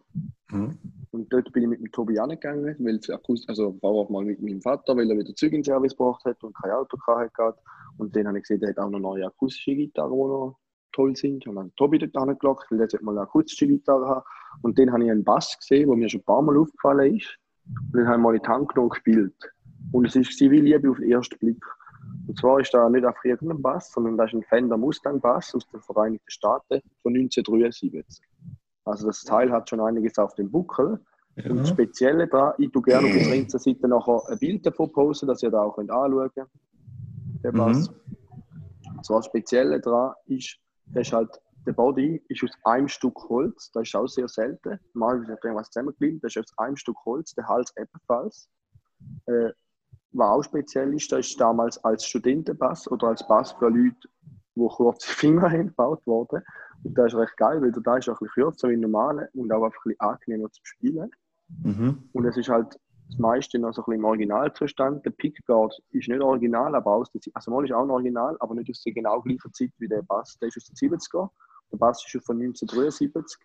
Mhm. 0.51 0.79
Und 1.11 1.33
dort 1.33 1.53
bin 1.53 1.65
ich 1.65 1.69
mit 1.69 1.81
dem 1.81 1.91
Tobi 1.91 2.19
angegangen, 2.19 2.77
weil 2.79 2.97
es 2.97 3.49
also 3.49 3.77
war 3.83 3.91
auch 3.91 4.09
mal 4.09 4.25
mit 4.25 4.41
meinem 4.41 4.61
Vater, 4.61 4.97
weil 4.97 5.11
er 5.11 5.19
wieder 5.19 5.35
Züge 5.35 5.57
in 5.57 5.65
Service 5.65 5.97
gebracht 5.97 6.25
hat 6.25 6.43
und 6.45 6.55
kein 6.57 6.71
Auto 6.71 6.97
gehabt 6.97 7.37
hat. 7.39 7.59
Und 7.97 8.15
dann 8.15 8.29
habe 8.29 8.39
ich 8.39 8.45
gesehen, 8.45 8.61
der 8.61 8.71
hat 8.71 8.79
auch 8.79 8.91
noch 8.91 9.01
neue 9.01 9.27
akustische 9.27 9.75
Gitarren, 9.75 10.13
die 10.13 10.17
noch 10.17 10.59
toll 10.93 11.17
sind. 11.17 11.47
Und 11.47 11.57
dann 11.57 11.75
Tobi 11.77 11.99
dort 11.99 12.17
angelockt, 12.17 12.71
weil 12.71 12.79
der 12.79 12.89
sollte 12.89 13.05
mal 13.05 13.13
eine 13.13 13.23
akustische 13.23 13.67
Gitarre 13.67 14.07
haben. 14.07 14.25
Und 14.63 14.79
dann 14.79 14.93
habe 14.93 15.05
ich 15.05 15.11
einen 15.11 15.25
Bass 15.25 15.59
gesehen, 15.59 15.89
der 15.89 15.97
mir 15.97 16.09
schon 16.09 16.21
ein 16.21 16.25
paar 16.25 16.43
Mal 16.43 16.57
aufgefallen 16.57 17.17
ist. 17.17 17.39
Und 17.67 17.95
dann 17.95 18.07
habe 18.07 18.17
ich 18.17 18.23
mal 18.23 18.37
in 18.37 18.43
die 18.43 18.49
Hand 18.49 18.69
genommen 18.69 18.91
und 18.91 18.91
gespielt. 18.91 19.53
Und 19.93 20.07
es 20.07 20.15
ist 20.15 20.41
wie 20.41 20.61
Liebe 20.61 20.91
auf 20.91 20.99
den 20.99 21.11
ersten 21.11 21.39
Blick. 21.39 21.65
Und 22.29 22.39
zwar 22.39 22.61
ist 22.61 22.75
da 22.75 22.89
nicht 22.91 23.07
einfach 23.07 23.25
irgendein 23.25 23.63
Bass, 23.63 23.91
sondern 23.91 24.19
das 24.19 24.29
ist 24.29 24.35
ein 24.35 24.43
Fender 24.45 24.77
Mustang 24.77 25.19
Bass 25.19 25.55
aus 25.55 25.67
den 25.71 25.81
Vereinigten 25.81 26.31
Staaten 26.31 26.83
von 27.03 27.15
1973. 27.15 28.23
Also 28.85 29.07
das 29.07 29.23
Teil 29.25 29.51
hat 29.51 29.71
schon 29.71 29.81
einiges 29.81 30.19
auf 30.19 30.35
dem 30.35 30.51
Buckel. 30.51 31.01
Und 31.37 31.57
das 31.57 31.69
Ja. 31.69 31.75
Spezielle 31.75 32.29
da, 32.29 32.55
ich 32.59 32.71
tue 32.71 32.83
gerne 32.83 33.07
auf 33.07 33.13
der 33.15 33.35
Insta-Seite 33.35 33.89
nachher 33.89 34.21
ein 34.29 34.39
Bild 34.39 34.67
davon 34.67 34.93
posten, 34.93 35.27
dass 35.27 35.43
ihr 35.43 35.51
da 35.51 35.63
auch 35.63 35.77
könnt 35.77 35.91
anschauen 35.91 36.31
könnt. 36.35 36.51
Der 37.43 37.53
Bass. 37.53 37.89
Und 37.89 39.05
zwar 39.07 39.19
das 39.21 39.27
Spezielle 39.27 39.81
daran 39.81 40.15
ist, 40.27 40.59
der 40.87 41.03
ist 41.03 41.13
halt, 41.13 41.31
der 41.67 41.73
Body 41.73 42.23
ist 42.29 42.45
aus 42.45 42.51
einem 42.65 42.89
Stück 42.89 43.17
Holz, 43.29 43.71
das 43.73 43.85
ist 43.89 43.95
auch 43.95 44.07
sehr 44.07 44.29
selten. 44.29 44.79
Mal 44.93 45.27
wird 45.27 45.43
irgendwas 45.45 45.71
zusammengeklemmt, 45.71 46.25
das 46.25 46.37
ist 46.37 46.51
aus 46.51 46.59
einem 46.59 46.77
Stück 46.77 46.97
Holz, 47.07 47.35
der 47.35 47.47
Hals 47.49 47.73
ebenfalls. 47.79 48.49
Äh, 49.27 49.51
was 50.13 50.29
auch 50.31 50.43
speziell 50.43 50.95
ist, 50.95 51.11
das 51.13 51.29
ist 51.29 51.41
damals 51.41 51.83
als 51.85 52.05
Studentenbass 52.07 52.91
oder 52.91 53.09
als 53.09 53.27
Bass 53.27 53.53
für 53.53 53.69
Leute, 53.69 54.09
die 54.55 54.67
kurze 54.69 55.09
Finger 55.09 55.43
haben, 55.51 55.69
gebaut 55.69 56.07
worden. 56.07 56.43
Und 56.83 56.97
das 56.97 57.13
ist 57.13 57.19
recht 57.19 57.37
geil, 57.37 57.61
weil 57.61 57.73
der 57.73 57.83
da 57.83 57.97
ist 57.97 58.09
auch 58.09 58.21
ein 58.21 58.27
bisschen 58.27 58.45
kürzer 58.45 58.69
wie 58.69 58.77
normale 58.77 59.29
und 59.35 59.53
auch 59.53 59.65
einfach 59.65 59.85
ein 59.85 59.91
bisschen 59.91 60.01
angenehmer 60.01 60.51
zu 60.51 60.61
spielen. 60.65 61.11
Mhm. 61.63 62.09
Und 62.13 62.25
es 62.25 62.37
ist 62.37 62.49
halt 62.49 62.79
das 63.09 63.19
meiste 63.19 63.59
noch 63.59 63.73
so 63.73 63.83
ein 63.83 63.85
bisschen 63.87 64.01
im 64.01 64.05
Originalzustand. 64.05 65.05
Der 65.05 65.11
Pickguard 65.11 65.75
ist 65.93 66.09
nicht 66.09 66.21
original, 66.21 66.75
aber 66.75 66.93
aus 66.93 67.11
der 67.11 67.21
also 67.33 67.51
mal 67.51 67.65
ist 67.65 67.73
auch 67.73 67.83
ein 67.83 67.91
Original, 67.91 68.37
aber 68.41 68.55
nicht 68.55 68.71
aus 68.71 68.83
der 68.83 68.93
genau 68.93 69.21
gleichen 69.23 69.53
Zeit 69.53 69.71
wie 69.79 69.89
der 69.89 70.03
Bass. 70.03 70.39
Der 70.41 70.49
ist 70.49 70.59
aus 70.59 70.67
den 70.67 70.91
70er. 70.91 71.31
Der 71.73 71.77
Bass 71.79 71.99
ist 71.99 72.11
schon 72.11 72.21
von 72.21 72.37
1973. 72.41 73.41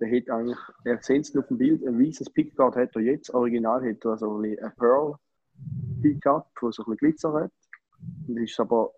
Der 0.00 0.08
hat 0.08 0.30
eigentlich, 0.30 0.58
ihr 0.84 0.98
seht 1.00 1.22
es 1.22 1.36
auf 1.36 1.46
dem 1.46 1.58
Bild, 1.58 1.86
ein 1.86 1.98
weißes 1.98 2.30
Pickguard 2.30 2.76
hat 2.76 2.94
er 2.96 3.02
jetzt. 3.02 3.32
Original 3.32 3.88
hat 3.88 4.04
er 4.04 4.18
so 4.18 4.36
ein 4.36 4.42
bisschen 4.42 4.64
ein 4.64 4.72
Pearl 4.76 5.16
Pickguard, 6.04 6.46
wo 6.60 6.70
so 6.70 6.82
ein 6.82 6.90
bisschen 6.90 6.96
Glitzer 6.98 7.32
hat. 7.32 7.52
Das 8.28 8.42
ist 8.42 8.60
aber 8.60 8.92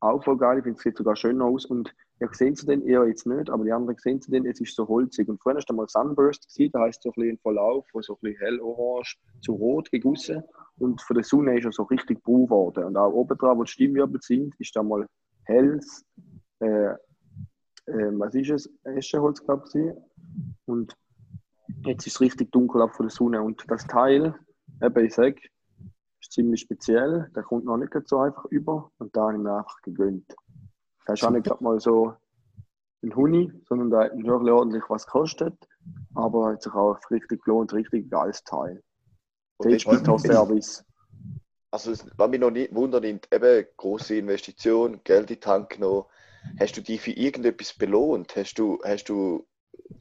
auch 0.00 0.22
voll 0.22 0.36
geil. 0.36 0.58
Ich 0.58 0.64
finde, 0.64 0.76
es 0.76 0.82
sieht 0.82 0.96
sogar 0.96 1.16
schöner 1.16 1.46
aus. 1.46 1.66
Und 1.66 1.94
ihr 2.20 2.28
seht 2.32 2.54
es 2.54 2.64
den 2.64 2.86
eher 2.86 3.06
jetzt 3.06 3.26
nicht, 3.26 3.50
aber 3.50 3.64
die 3.64 3.72
anderen 3.72 3.98
sehen 3.98 4.18
es 4.18 4.26
den, 4.26 4.46
es 4.46 4.60
ist 4.60 4.76
so 4.76 4.86
holzig. 4.86 5.28
Und 5.28 5.42
vorhin 5.42 5.60
du 5.66 5.74
mal 5.74 5.88
Sunburst 5.88 6.46
gesehen, 6.46 6.70
da 6.72 6.82
heißt 6.82 7.02
so 7.02 7.10
ein 7.10 7.14
bisschen 7.14 7.38
Verlauf, 7.38 7.86
wo 7.92 8.02
so 8.02 8.14
ein 8.14 8.18
bisschen 8.20 8.38
hellorange 8.38 9.14
zu 9.40 9.54
rot 9.54 9.90
gegossen. 9.90 10.44
Und 10.78 11.02
von 11.02 11.14
der 11.14 11.24
Sonne 11.24 11.58
ist 11.58 11.64
er 11.64 11.72
so 11.72 11.82
richtig 11.84 12.22
braun 12.22 12.44
geworden. 12.44 12.84
Und 12.84 12.96
auch 12.96 13.12
oben 13.12 13.36
dran, 13.36 13.58
wo 13.58 13.64
die 13.64 13.70
Stimmwirbel 13.70 14.20
sind, 14.22 14.54
ist 14.60 14.76
da 14.76 14.82
mal 14.82 15.06
helles, 15.44 16.04
äh, 16.60 16.94
äh, 17.86 18.12
was 18.12 18.34
ist 18.34 18.50
es? 18.50 18.70
Eschenholz, 18.84 19.44
glaube 19.44 19.64
ich. 19.74 19.92
Und 20.66 20.96
jetzt 21.84 22.06
ist 22.06 22.14
es 22.14 22.20
richtig 22.20 22.52
dunkel 22.52 22.82
ab 22.82 22.94
von 22.94 23.06
der 23.06 23.10
Sonne. 23.10 23.42
Und 23.42 23.64
das 23.68 23.86
Teil, 23.86 24.34
eben 24.80 25.04
ich 25.04 25.14
sage, 25.14 25.40
ist 26.24 26.32
ziemlich 26.32 26.60
speziell. 26.60 27.30
Der 27.34 27.42
kommt 27.42 27.64
noch 27.64 27.76
nicht 27.76 27.92
so 28.06 28.18
einfach 28.18 28.44
über. 28.46 28.90
Und 28.98 29.14
da 29.16 29.22
habe 29.22 29.34
ich 29.34 29.38
mir 29.38 29.56
einfach 29.56 29.80
gegönnt. 29.82 30.34
Das 31.06 31.20
ist 31.20 31.26
auch 31.26 31.30
nicht 31.30 31.46
gerade 31.46 31.62
mal 31.62 31.80
so 31.80 32.14
ein 33.02 33.14
Huni, 33.14 33.52
sondern 33.68 33.90
da 33.90 34.04
hat 34.04 34.16
wirklich 34.16 34.52
ordentlich 34.52 34.82
was 34.88 35.06
gekostet. 35.06 35.54
Aber 36.14 36.52
hat 36.52 36.62
sich 36.62 36.72
auch 36.72 36.98
richtig 37.10 37.44
gelohnt, 37.44 37.72
richtig 37.72 38.10
geiles 38.10 38.42
Teil. 38.44 38.82
Service. 40.18 40.84
Also, 41.70 41.92
was 42.16 42.30
mich 42.30 42.40
noch 42.40 42.50
nicht 42.50 42.74
wundert, 42.74 43.04
eben 43.04 43.66
große 43.76 44.16
Investition, 44.16 45.00
Geld 45.04 45.30
in 45.30 45.40
die 45.40 45.46
Hand 45.46 45.70
genommen. 45.70 46.04
Hast 46.60 46.76
du 46.76 46.82
dich 46.82 47.00
für 47.00 47.10
irgendetwas 47.10 47.72
belohnt? 47.76 48.34
Hast 48.36 48.54
du, 48.54 48.78
hast 48.84 49.04
du 49.08 49.46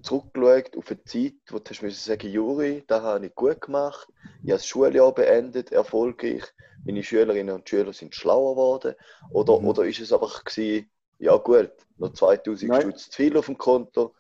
zurückgeschaut 0.01 0.77
auf 0.77 0.89
eine 0.92 1.03
Zeit, 1.06 1.34
wo 1.50 1.60
du 1.60 1.70
hast 1.70 1.82
müssen 1.82 2.00
sagen, 2.12 2.30
Juri, 2.32 2.84
das 2.88 3.01
habe 3.01 3.25
ich 3.25 3.36
gut 3.36 3.62
gemacht, 3.62 4.08
ich 4.44 4.51
habe 4.51 4.53
das 4.53 4.68
Schuljahr 4.68 5.13
beendet, 5.13 5.72
erfolgreich, 5.72 6.44
meine 6.86 7.03
Schülerinnen 7.03 7.56
und 7.56 7.70
Schüler 7.70 7.94
sind 7.94 8.13
schlauer 8.13 8.56
geworden? 8.56 8.96
Oder, 9.32 9.60
Mhm. 9.60 9.68
oder 9.68 9.86
ist 9.86 10.00
es 10.01 10.12
einfach 10.12 10.44
gewesen, 10.44 10.89
ja 11.20 11.38
gut, 11.38 11.72
noch 11.98 12.12
2000 12.13 12.70
Nein. 12.70 12.82
Stutz 12.82 13.10
zu 13.10 13.15
viel 13.15 13.38
auf 13.38 13.46
dem 13.46 13.58
Konto? 13.58 14.13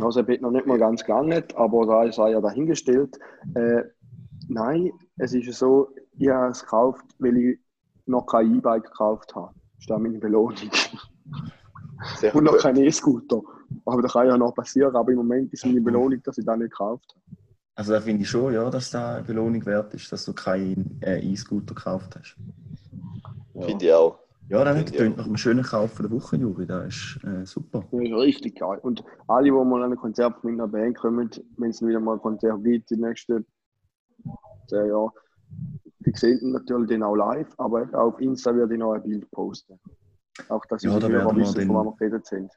Also, 0.00 0.20
er 0.20 0.28
wird 0.28 0.40
noch 0.42 0.52
nicht 0.52 0.66
mal 0.66 0.78
ganz 0.78 1.04
gelangt, 1.04 1.54
aber 1.56 1.86
da 1.86 2.04
ist 2.04 2.18
er 2.18 2.28
ja 2.28 2.40
dahingestellt. 2.40 3.18
Äh, 3.54 3.82
nein, 4.48 4.92
es 5.16 5.32
ist 5.34 5.52
so, 5.58 5.90
ich 6.16 6.28
habe 6.28 6.52
es 6.52 6.60
gekauft, 6.60 7.04
weil 7.18 7.36
ich 7.36 7.58
noch 8.06 8.26
kein 8.26 8.54
E-Bike 8.56 8.84
gekauft 8.84 9.34
habe. 9.34 9.52
Das 9.54 9.80
ist 9.80 9.90
da 9.90 9.98
meine 9.98 10.18
Belohnung. 10.18 10.70
Sehr 12.16 12.34
Und 12.34 12.44
noch 12.44 12.58
kein 12.58 12.76
E-Scooter. 12.76 13.42
Aber 13.84 14.02
das 14.02 14.12
kann 14.12 14.26
ja 14.26 14.36
noch 14.36 14.54
passieren, 14.54 14.94
aber 14.94 15.10
im 15.12 15.18
Moment 15.18 15.52
ist 15.52 15.64
meine 15.66 15.80
Belohnung, 15.80 16.22
dass 16.22 16.38
ich 16.38 16.44
das 16.44 16.56
nicht 16.56 16.70
gekauft 16.70 17.14
habe. 17.14 17.36
Also 17.76 17.92
da 17.92 18.00
finde 18.00 18.22
ich 18.22 18.28
schon, 18.28 18.54
ja, 18.54 18.70
dass 18.70 18.90
da 18.90 19.16
eine 19.16 19.24
Belohnung 19.24 19.64
wert 19.66 19.92
ist, 19.94 20.12
dass 20.12 20.24
du 20.24 20.32
keinen 20.32 21.00
äh, 21.02 21.20
E-Scooter 21.20 21.74
gekauft 21.74 22.16
hast. 22.16 22.36
Ja. 23.54 23.66
Finde 23.66 23.84
ich 23.84 23.92
auch. 23.92 24.18
Ja, 24.48 24.76
ich 24.76 24.92
klingt 24.92 25.16
nach 25.16 25.24
einem 25.24 25.38
schönen 25.38 25.64
Kauf 25.64 25.96
der 25.96 26.10
Woche, 26.10 26.36
Juri. 26.36 26.66
Das 26.66 26.86
ist 26.88 27.24
äh, 27.24 27.46
super. 27.46 27.84
Das 27.90 28.00
ist 28.00 28.12
richtig 28.12 28.58
geil. 28.58 28.78
Und 28.82 29.02
alle, 29.26 29.44
die 29.44 29.50
mal 29.50 29.82
an 29.82 29.92
ein 29.92 29.98
Konzert 29.98 30.44
mit 30.44 30.54
einer 30.54 30.68
Band 30.68 30.98
kommen, 30.98 31.30
wenn 31.56 31.70
es 31.70 31.80
wieder 31.80 31.98
mal 31.98 32.14
ein 32.14 32.20
Konzert 32.20 32.62
gibt, 32.62 32.90
die 32.90 32.96
nächsten 32.96 33.46
zehn 34.68 34.88
Jahre, 34.88 35.10
die 36.00 36.12
sehen 36.14 36.52
natürlich 36.52 36.90
dann 36.90 37.02
auch 37.02 37.14
live, 37.14 37.48
aber 37.56 37.88
auf 37.92 38.20
Insta 38.20 38.54
werde 38.54 38.74
ich 38.74 38.78
noch 38.78 38.92
ein 38.92 39.02
Bild 39.02 39.30
posten. 39.30 39.80
Auch 40.48 40.64
dass 40.66 40.82
Ja, 40.82 40.98
da 40.98 41.08
wir 41.08 41.24
wissen, 41.36 41.66
von 41.66 41.76
was 41.76 41.84
wir 41.86 41.96
geredet 41.96 42.26
sind. 42.26 42.52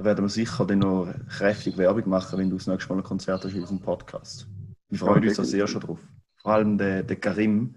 Da 0.00 0.06
werden 0.06 0.24
wir 0.24 0.30
sicher 0.30 0.64
dann 0.64 0.78
noch 0.78 1.12
kräftig 1.28 1.76
Werbung 1.76 2.08
machen, 2.08 2.38
wenn 2.38 2.48
du 2.48 2.56
das 2.56 2.66
nächste 2.66 2.90
Mal 2.90 3.00
ein 3.00 3.04
Konzert 3.04 3.44
hast 3.44 3.52
in 3.52 3.60
unserem 3.60 3.80
Podcast. 3.80 4.48
Wir 4.88 4.98
freuen 4.98 5.22
uns 5.22 5.36
da 5.36 5.44
sehr 5.44 5.66
schon 5.66 5.82
drauf. 5.82 5.98
Vor 6.40 6.52
allem 6.52 6.78
der, 6.78 7.02
der 7.02 7.16
Karim, 7.16 7.74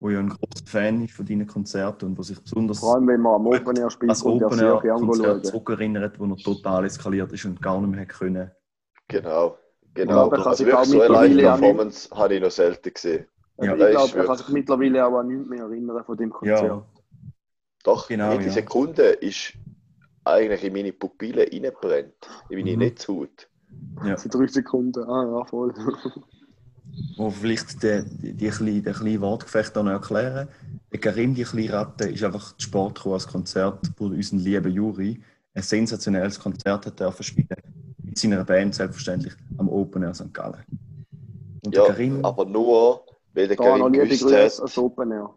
der 0.00 0.10
ja 0.10 0.18
ein 0.18 0.30
großer 0.30 0.66
Fan 0.66 1.04
ist 1.04 1.14
von 1.14 1.26
deinen 1.26 1.46
Konzerten 1.46 2.06
und 2.06 2.18
der 2.18 2.24
sich 2.24 2.42
besonders 2.42 2.80
Vor 2.80 2.96
allem, 2.96 3.06
wenn 3.06 3.20
man 3.20 3.34
am 3.34 3.46
Open 3.46 3.76
Air 3.76 3.88
spielt, 3.88 4.10
er 4.10 4.26
Open 4.26 4.58
Air 4.58 4.80
Konzert 4.80 5.46
zurückerinnert, 5.46 6.18
wo 6.18 6.24
er 6.24 6.36
total 6.38 6.86
eskaliert 6.86 7.32
ist 7.32 7.44
und 7.44 7.62
gar 7.62 7.80
nicht 7.80 7.94
mehr 7.94 8.06
können. 8.06 8.50
Genau. 9.06 9.56
Genau. 9.94 10.26
aber 10.26 10.38
kann 10.38 10.46
Also 10.48 10.66
wirklich 10.66 10.88
so 10.88 11.02
eine 11.02 11.28
Live-Performance 11.28 12.10
habe 12.10 12.34
ich 12.34 12.42
noch 12.42 12.50
selten 12.50 12.92
gesehen. 12.92 13.26
Ja, 13.62 13.74
ich 13.74 13.90
glaube, 13.90 14.18
er 14.18 14.24
kann 14.24 14.36
sich 14.38 14.48
mittlerweile 14.48 15.06
auch 15.06 15.20
an 15.20 15.28
nichts 15.28 15.48
mehr 15.48 15.62
erinnern 15.62 16.02
von 16.04 16.16
dem 16.16 16.30
Konzert. 16.30 16.64
Ja, 16.64 16.84
Doch, 17.84 18.08
Genau, 18.08 18.32
jede 18.32 18.46
ja. 18.46 18.50
Sekunde 18.50 19.02
ist 19.04 19.54
eigentlich 20.32 20.64
in 20.64 20.72
meine 20.72 20.92
Pupillen 20.92 21.48
reingebrannt, 21.48 22.14
in 22.48 22.58
meine 22.58 22.72
Mhm. 22.72 22.78
Netzhaut. 22.78 23.48
ja. 24.04 24.16
Für 24.16 24.28
drei 24.28 24.46
Sekunden. 24.46 25.02
Ah, 25.04 25.24
ja, 25.38 25.44
voll. 25.44 25.74
Wo 27.16 27.30
vielleicht 27.30 27.82
die, 27.82 28.02
die, 28.22 28.32
die, 28.34 28.48
kleine- 28.48 28.82
den 28.82 28.94
kleinen 28.94 29.20
Wortgefecht 29.20 29.74
noch 29.76 29.86
erklären. 29.86 30.48
Der 30.92 30.98
Karim, 31.00 31.34
die 31.34 31.44
kleine 31.44 31.72
Ratte, 31.72 32.04
ist 32.08 32.24
einfach 32.24 32.56
zu 32.56 32.66
Sport 32.66 33.06
als 33.06 33.26
Konzert, 33.28 33.78
wo 33.96 34.06
unser 34.06 34.36
lieber 34.36 34.68
Juri 34.68 35.20
ein 35.54 35.62
sensationelles 35.62 36.38
Konzert 36.40 36.86
hat 36.86 36.98
dürfen 36.98 37.22
spielen. 37.22 37.46
Mit 38.02 38.18
seiner 38.18 38.44
Band 38.44 38.74
selbstverständlich 38.74 39.34
am 39.58 39.68
Open 39.68 40.02
Air 40.02 40.14
St. 40.14 40.32
Gallen. 40.34 40.64
Und 41.64 41.74
Ja, 41.74 41.84
der 41.84 41.92
Karim, 41.92 42.24
aber 42.24 42.44
nur, 42.44 43.04
weil 43.34 43.46
der 43.46 43.56
Da 43.56 43.64
noch 43.64 43.78
Karim 43.78 43.92
liebe 43.92 44.04
gewusst 44.06 44.22
Grüße 44.22 44.36
hat, 44.44 44.60
als 44.60 44.78
Open 44.78 45.12
Air. 45.12 45.30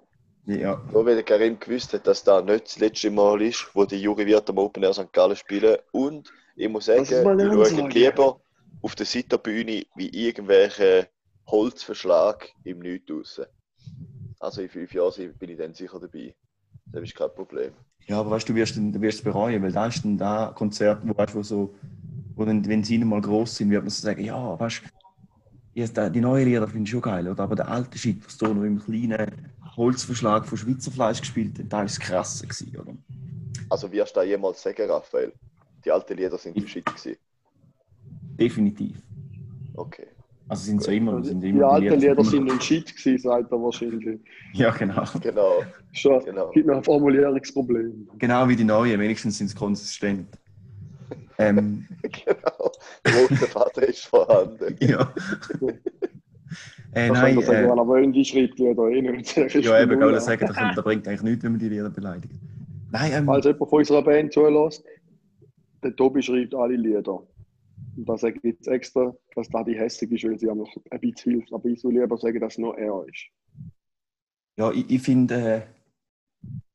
Ja, 0.45 0.81
nur 0.91 1.05
weil 1.05 1.15
der 1.15 1.23
Karim 1.23 1.59
gewusst 1.59 1.93
hat, 1.93 2.05
dass 2.05 2.23
das 2.23 2.43
nicht 2.43 2.65
das 2.65 2.79
letzte 2.79 3.11
Mal 3.11 3.41
ist, 3.41 3.69
wo 3.73 3.85
der 3.85 3.97
Juri 3.97 4.25
wird 4.25 4.49
am 4.49 4.57
Open 4.57 4.83
Air 4.83 4.93
St. 4.93 5.11
Gallen 5.13 5.35
spielen. 5.35 5.77
Und 5.91 6.31
ich 6.55 6.69
muss 6.69 6.85
sagen, 6.85 6.99
Das 6.99 7.11
ist 7.11 7.23
mal 7.23 7.39
ich 7.39 7.45
eine 7.45 7.53
schaue 7.53 7.65
Ansage. 7.65 7.99
lieber, 7.99 8.39
auf 8.81 8.95
der 8.95 9.05
Seiterbühne 9.05 9.85
wie 9.95 10.09
irgendwelche 10.09 11.07
Holzverschlag 11.47 12.49
im 12.65 12.79
Nichts 12.79 13.09
raus. 13.11 13.41
Also 14.39 14.61
in 14.61 14.69
fünf 14.69 14.93
Jahren 14.93 15.33
bin 15.39 15.49
ich 15.49 15.57
dann 15.57 15.73
sicher 15.73 15.99
dabei. 15.99 16.35
Das 16.87 17.03
ist 17.03 17.15
kein 17.15 17.29
Problem. 17.33 17.71
Ja, 18.07 18.19
aber 18.19 18.31
weißt 18.31 18.49
du, 18.49 18.55
wirst, 18.55 18.75
du 18.75 19.01
wirst 19.01 19.19
es 19.19 19.23
bereuen, 19.23 19.63
weil 19.63 19.71
da 19.71 19.87
ist 19.87 20.03
dann 20.03 20.17
da 20.17 20.51
Konzert, 20.53 21.01
wo, 21.07 21.17
weißt, 21.17 21.33
wo 21.35 21.41
so, 21.43 21.73
wo 22.35 22.43
dann, 22.43 22.65
wenn 22.67 22.83
sie 22.83 22.97
mal 22.97 23.21
groß 23.21 23.55
sind, 23.55 23.69
wird 23.69 23.83
man 23.83 23.89
so 23.89 24.03
sagen, 24.03 24.23
ja, 24.23 24.59
weißt 24.59 24.81
du, 25.75 26.11
die 26.11 26.21
neuen 26.21 26.45
Lieder 26.47 26.67
finde 26.67 26.83
ich 26.83 26.89
schon 26.89 27.01
geil, 27.01 27.27
oder? 27.27 27.43
aber 27.43 27.55
der 27.55 27.69
alte 27.69 27.97
Shit, 27.97 28.23
was 28.25 28.37
da 28.37 28.49
noch 28.49 28.63
im 28.63 28.83
kleinen 28.83 29.49
Holzverschlag 29.75 30.45
von 30.45 30.57
Schweizer 30.57 30.91
Fleisch 30.91 31.19
gespielt 31.19 31.57
hat, 31.59 31.65
da 31.71 31.77
war 31.77 31.85
es 31.85 31.99
krasser 31.99 32.45
gewesen, 32.45 32.77
oder? 32.79 32.93
Also 33.69 33.91
wirst 33.91 34.15
du 34.15 34.19
da 34.19 34.25
jemals 34.25 34.61
sagen, 34.61 34.89
Raphael? 34.89 35.33
Die 35.83 35.91
alten 35.91 36.15
Lieder 36.15 36.37
sind 36.37 36.55
die 36.55 36.67
Shit 36.67 36.85
gewesen? 36.85 37.17
Definitiv. 38.39 38.97
Okay. 39.75 40.07
Also 40.47 40.65
sind 40.65 40.83
so 40.83 40.91
immer, 40.91 41.13
Also, 41.13 41.29
sind 41.29 41.41
die 41.41 41.49
immer 41.49 41.71
alten 41.71 41.99
Lieder 41.99 42.23
sind 42.23 42.51
ein 42.51 42.61
Shit 42.61 42.95
gewesen, 42.95 43.17
sagt 43.23 43.51
er 43.51 43.61
wahrscheinlich. 43.61 44.19
Ja, 44.53 44.71
genau. 44.71 45.03
Genau, 45.21 45.63
Schon, 45.93 46.23
genau. 46.23 46.51
gibt 46.51 46.67
noch 46.67 46.77
ein 46.77 46.83
Formulierungsproblem. 46.83 48.09
Genau 48.19 48.47
wie 48.47 48.55
die 48.55 48.63
neuen, 48.63 48.99
wenigstens 48.99 49.37
sind 49.37 49.47
sie 49.47 49.55
konsistent. 49.55 50.27
Ähm, 51.37 51.87
genau. 52.01 52.71
Der 53.05 53.21
rote 53.21 53.35
Faden 53.35 53.83
ist 53.85 54.05
vorhanden. 54.05 54.75
ja. 54.81 55.13
Äh, 56.93 57.07
Da 57.07 57.13
nein, 57.13 57.41
sagen, 57.41 57.65
äh, 57.65 57.69
wenn 57.69 57.77
er 57.77 57.87
will, 57.87 58.11
die 58.11 58.25
schreibt 58.25 58.59
Lieder 58.59 58.87
eh 58.89 59.01
nicht. 59.01 59.35
Ja, 59.35 59.81
eben, 59.81 60.15
ich 60.15 60.19
sagen, 60.21 60.49
da, 60.55 60.81
bringt 60.81 61.07
eigentlich 61.07 61.23
nichts, 61.23 61.43
wenn 61.43 61.51
man 61.53 61.59
die 61.59 61.69
Lieder 61.69 61.89
beleidigt. 61.89 62.33
Nein, 62.91 63.11
ähm, 63.13 63.25
Falls 63.25 63.45
jemand 63.45 63.69
von 63.69 63.79
unserer 63.79 64.03
Band 64.03 64.33
zulässt, 64.33 64.83
der 65.83 65.95
Tobi 65.95 66.21
schreibt 66.21 66.53
alle 66.55 66.75
Lieder. 66.75 67.23
Und 67.95 68.09
da 68.09 68.17
sage 68.17 68.37
ich 68.37 68.43
jetzt 68.43 68.67
extra, 68.67 69.15
dass 69.35 69.49
da 69.49 69.63
die 69.63 69.77
hässig 69.77 70.11
ist, 70.11 70.23
weil 70.23 70.37
sie 70.37 70.49
haben 70.49 70.59
noch 70.59 70.75
ein 70.89 70.99
bisschen 70.99 71.33
hilft. 71.33 71.53
Aber 71.53 71.65
ich 71.65 71.83
will 71.83 71.99
lieber 71.99 72.17
sagen, 72.17 72.39
dass 72.39 72.57
nur 72.57 72.77
er 72.77 73.05
ist. 73.07 73.27
ja, 74.57 74.71
ich, 74.71 74.89
ich 74.89 75.01
finde, 75.01 75.35
äh, 75.35 75.61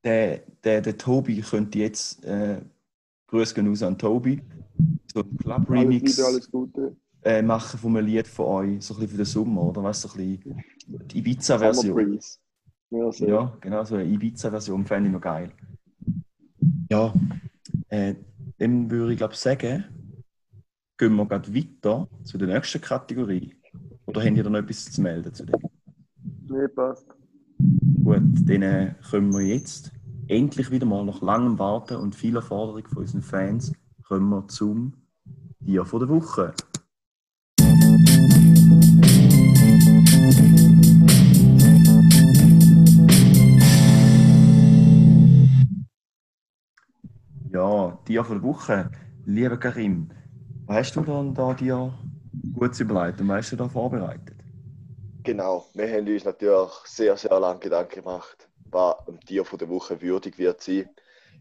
der, 0.05 0.41
der, 0.65 0.81
der 0.81 0.99
Tobi 0.99 1.41
könnte 1.41 1.79
jetzt, 1.79 2.25
äh, 2.25 2.61
Grüße 3.29 3.55
gehen 3.55 3.69
raus 3.69 3.83
an 3.83 3.99
Tobi, 3.99 4.41
so 5.13 5.21
einen 5.21 5.31
Alles 5.31 5.43
Club-Remix 5.43 6.17
Liebe, 6.17 6.29
alles 6.29 6.51
Gute. 6.51 6.97
Äh, 7.23 7.43
machen 7.43 7.79
von 7.79 7.97
einem 7.97 8.07
Lied 8.07 8.29
von 8.29 8.47
euch, 8.47 8.85
so 8.85 8.95
ein 8.95 9.01
bisschen 9.01 9.09
für 9.11 9.17
den 9.17 9.27
Sommer, 9.27 9.63
oder? 9.63 9.83
Weißt 9.83 10.05
du, 10.05 10.09
so 10.09 10.19
ein 10.19 10.39
bisschen 10.39 11.09
die 11.09 11.19
Ibiza-Version. 11.19 12.21
Ja, 12.91 13.57
genau, 13.61 13.85
so 13.85 13.97
eine 13.97 14.05
Ibiza-Version 14.05 14.87
fände 14.87 15.09
ich 15.09 15.13
noch 15.13 15.21
geil. 15.21 15.53
Ja, 16.91 17.13
äh, 17.89 18.15
dann 18.59 18.91
würde 18.91 19.13
ich 19.13 19.19
glaube 19.19 19.35
sagen, 19.35 19.85
gehen 20.97 21.15
wir 21.15 21.27
gerade 21.27 21.55
weiter 21.55 22.09
zu 22.25 22.39
der 22.39 22.49
nächsten 22.49 22.81
Kategorie. 22.81 23.55
Oder 24.07 24.25
habt 24.25 24.37
ihr 24.37 24.43
da 24.43 24.51
noch 24.51 24.59
etwas 24.61 24.91
zu 24.91 25.03
melden 25.03 25.35
zu 25.35 25.45
dem? 25.45 25.61
Nee, 26.49 26.69
passt. 26.69 27.07
Gut, 28.03 28.23
dann 28.47 28.63
äh, 28.63 28.95
können 29.11 29.33
wir 29.33 29.43
jetzt 29.43 29.93
endlich 30.29 30.71
wieder 30.71 30.87
mal 30.87 31.05
nach 31.05 31.21
langem 31.21 31.59
Warten 31.59 31.97
und 31.97 32.15
vieler 32.15 32.43
Forderung 32.43 32.87
von 32.87 32.99
unseren 32.99 33.23
Fans 33.23 33.73
kommen 34.07 34.31
wir 34.31 34.49
zum 34.49 34.95
Tier 35.65 35.85
von 35.85 36.01
der 36.01 36.09
Woche. 36.09 36.55
Ja, 47.51 47.99
Tier 48.05 48.25
von 48.25 48.41
der 48.41 48.49
Woche. 48.49 48.91
Lieber 49.25 49.57
Karim, 49.57 50.11
was 50.67 50.77
hast 50.77 50.97
du 50.97 51.01
dann 51.01 51.35
da 51.35 51.55
dir 51.55 51.95
gut 52.53 52.79
überlegt 52.79 53.21
und 53.21 53.29
was 53.29 53.45
hast 53.45 53.53
du 53.53 53.57
da 53.57 53.69
vorbereitet? 53.69 54.37
Genau, 55.23 55.67
wir 55.75 55.91
haben 55.91 56.07
uns 56.07 56.25
natürlich 56.25 56.71
sehr, 56.85 57.17
sehr 57.17 57.41
lange 57.41 57.61
Gedanken 57.61 58.03
gemacht, 58.03 58.49
was 58.71 58.97
ein 59.07 59.21
Tier 59.21 59.45
von 59.45 59.59
der 59.59 59.69
Woche 59.71 60.01
würdig 60.03 60.39
wird 60.39 60.63
sein. 60.63 60.91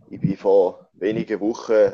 Ich 0.09 0.21
bin 0.21 0.37
vor 0.37 0.87
wenigen 0.93 1.41
Wochen 1.41 1.93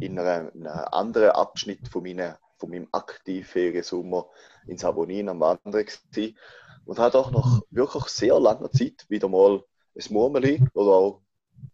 in 0.00 0.18
einem, 0.18 0.66
anderen 0.92 1.30
Abschnitt 1.30 1.88
von, 1.88 2.02
meiner, 2.02 2.38
von 2.58 2.70
meinem 2.70 2.88
aktiven 2.92 3.82
Sommer 3.82 4.26
in 4.66 4.76
Sabonin 4.76 5.30
am 5.30 5.40
Wandern 5.40 5.86
gewesen 5.86 6.36
und 6.84 6.98
habe 6.98 7.18
auch 7.18 7.30
nach 7.30 7.62
wirklich 7.70 8.04
sehr 8.04 8.38
langer 8.38 8.70
Zeit 8.70 9.06
wieder 9.08 9.28
mal 9.28 9.64
ein 9.96 10.12
Murmeli 10.12 10.62
oder 10.74 10.90
auch 10.90 11.22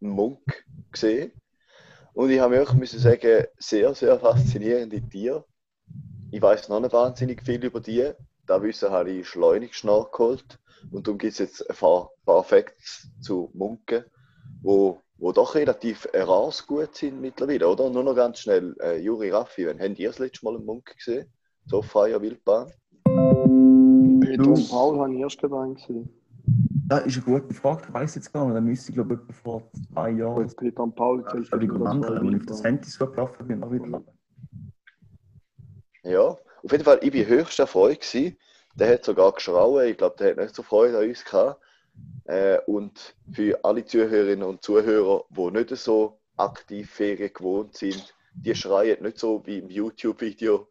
einen 0.01 0.13
Munk 0.13 0.65
gesehen. 0.93 1.33
Und 2.15 2.31
ich 2.31 2.41
habe 2.41 2.57
wirklich 2.57 2.79
müssen 2.79 2.99
sagen, 2.99 3.45
sehr, 3.59 3.95
sehr 3.95 4.19
faszinierende 4.19 5.01
Tiere. 5.01 5.45
Ich 6.31 6.43
weiß 6.43 6.69
noch 6.69 6.81
nicht 6.81 6.93
wahnsinnig 6.93 7.43
viel 7.43 7.65
über 7.65 7.81
die. 7.81 8.11
Da 8.47 8.63
Wissen 8.63 8.91
habe 8.91 9.11
ich 9.11 9.29
schleunigst 9.29 9.85
nachgeholt. 9.85 10.59
Und 10.91 11.07
darum 11.07 11.19
gibt 11.19 11.33
es 11.33 11.39
jetzt 11.39 11.69
ein 11.69 11.77
paar, 11.77 12.11
paar 12.25 12.43
Facts 12.43 13.09
zu 13.21 13.51
Munken, 13.55 14.05
wo, 14.63 15.01
wo 15.19 15.33
doch 15.33 15.55
relativ 15.55 16.09
rares 16.15 16.67
gut 16.67 16.95
sind 16.97 17.21
mittlerweile, 17.21 17.69
oder? 17.69 17.91
Nur 17.91 18.03
noch 18.03 18.17
ganz 18.17 18.39
schnell, 18.41 18.75
äh, 18.81 18.99
Juri 18.99 19.31
Raffi, 19.31 19.67
wann 19.67 19.81
habt 19.81 19.99
ihr 19.99 20.09
das 20.09 20.19
letzte 20.19 20.45
Mal 20.45 20.57
einen 20.57 20.65
Munk 20.65 20.97
gesehen? 20.97 21.31
So 21.67 21.79
auf 21.79 21.87
freier 21.87 22.21
Wildbahn? 22.23 22.73
Peter 23.05 24.49
und 24.49 24.71
Paul 24.71 24.99
habe 24.99 25.15
ich 25.15 25.21
erst 25.21 25.39
gerade 25.39 25.75
gesehen. 25.75 26.20
Das 26.91 27.07
ist 27.07 27.25
eine 27.25 27.39
gute 27.39 27.55
Frage, 27.55 27.85
ich 27.87 27.95
weiß 27.95 28.17
jetzt 28.17 28.33
gar 28.33 28.45
nicht. 28.47 28.57
Da 28.57 28.61
müsste 28.61 28.91
ich 28.91 28.97
glaube 28.97 29.15
ich 29.15 29.21
etwa 29.21 29.33
vor 29.33 29.71
zwei 29.95 30.11
Jahren. 30.11 30.49
Gut, 30.49 30.57
Peter 30.57 30.83
und 30.83 30.97
Paul 30.97 31.25
zählt 31.31 31.53
Aber 31.53 31.61
die 31.61 31.69
nicht 31.69 31.87
anderen, 31.87 32.15
dazu. 32.15 32.27
wenn 32.27 32.35
ich 32.35 32.41
auf 32.41 32.47
das 32.47 32.65
Handy 32.65 32.91
so 32.91 33.07
gelaufen 33.07 33.47
bin, 33.47 33.63
auch 33.63 33.71
wieder. 33.71 34.03
Ja, 36.03 36.21
auf 36.31 36.73
jeden 36.73 36.83
Fall, 36.83 36.99
ich 37.01 37.15
war 37.15 37.27
höchst 37.27 37.61
erfreut. 37.61 38.01
Gewesen. 38.01 38.37
Der 38.75 38.93
hat 38.93 39.05
sogar 39.05 39.31
geschrauen. 39.31 39.87
Ich 39.87 39.99
glaube, 39.99 40.17
der 40.19 40.31
hat 40.31 40.39
nicht 40.39 40.53
so 40.57 40.65
Freude 40.65 40.99
an 40.99 41.09
uns 41.09 41.25
gehabt. 41.25 41.63
Äh, 42.25 42.59
und 42.67 43.15
für 43.31 43.65
alle 43.65 43.85
Zuhörerinnen 43.85 44.43
und 44.43 44.65
Zuhörer, 44.65 45.27
die 45.31 45.51
nicht 45.53 45.77
so 45.77 46.19
aktiv 46.37 46.91
Ferien 46.91 47.33
gewohnt 47.33 47.77
sind, 47.77 48.17
die 48.35 48.55
schreien 48.57 49.01
nicht 49.01 49.19
so 49.19 49.47
wie 49.47 49.59
im 49.59 49.71
YouTube-Video, 49.71 50.67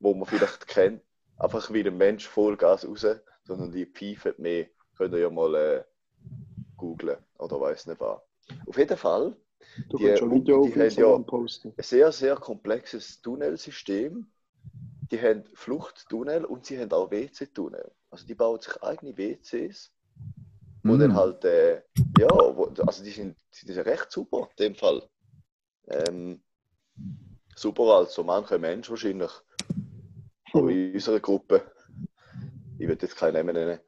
wo 0.00 0.12
man 0.12 0.26
vielleicht 0.26 0.66
kennt, 0.66 1.02
einfach 1.36 1.72
wie 1.72 1.86
ein 1.86 1.96
Mensch 1.96 2.26
Vollgas 2.26 2.84
raus, 2.84 3.06
sondern 3.44 3.70
die 3.70 3.86
pfeifen 3.86 4.34
mehr. 4.38 4.66
Könnt 5.00 5.14
ihr 5.14 5.20
ja 5.20 5.30
mal 5.30 5.54
äh, 5.54 5.84
googlen 6.76 7.16
oder 7.38 7.58
weiß 7.58 7.86
nicht 7.86 7.98
was. 8.02 8.20
Auf 8.66 8.76
jeden 8.76 8.98
Fall 8.98 9.34
Du 9.88 9.96
Die- 9.96 10.14
schon 10.18 10.30
ein 10.30 10.34
Video 10.40 10.66
die 10.66 10.74
haben 10.74 10.90
ja- 10.90 11.18
posten. 11.20 11.72
ein 11.74 11.82
sehr, 11.82 12.12
sehr 12.12 12.34
komplexes 12.36 13.22
Tunnelsystem. 13.22 14.26
Die 15.10 15.18
haben 15.18 15.44
Fluchttunnel 15.54 16.44
und 16.44 16.66
sie 16.66 16.78
haben 16.78 16.92
auch 16.92 17.10
WC-Tunnel. 17.10 17.90
Also 18.10 18.26
die 18.26 18.34
bauen 18.34 18.60
sich 18.60 18.82
eigene 18.82 19.16
WCs, 19.16 19.90
wo 20.82 20.92
Mm. 20.92 20.98
dann 20.98 21.14
halt, 21.14 21.44
äh, 21.46 21.76
ja, 22.18 22.28
wo, 22.56 22.64
also 22.86 23.02
die 23.02 23.10
sind, 23.10 23.38
die 23.62 23.72
sind 23.72 23.86
recht 23.86 24.12
super 24.12 24.50
in 24.58 24.64
dem 24.66 24.74
Fall. 24.74 25.02
Ähm, 25.88 26.42
super 27.56 27.84
als 27.84 28.12
so 28.12 28.22
mancher 28.22 28.58
Mensch 28.58 28.90
wahrscheinlich. 28.90 29.30
Auch 30.52 30.66
in 30.66 30.92
unserer 30.92 31.20
Gruppe. 31.20 31.72
Ich 32.78 32.86
will 32.86 32.98
jetzt 33.00 33.16
keinen 33.16 33.34
Namen 33.34 33.54
nennen. 33.54 33.80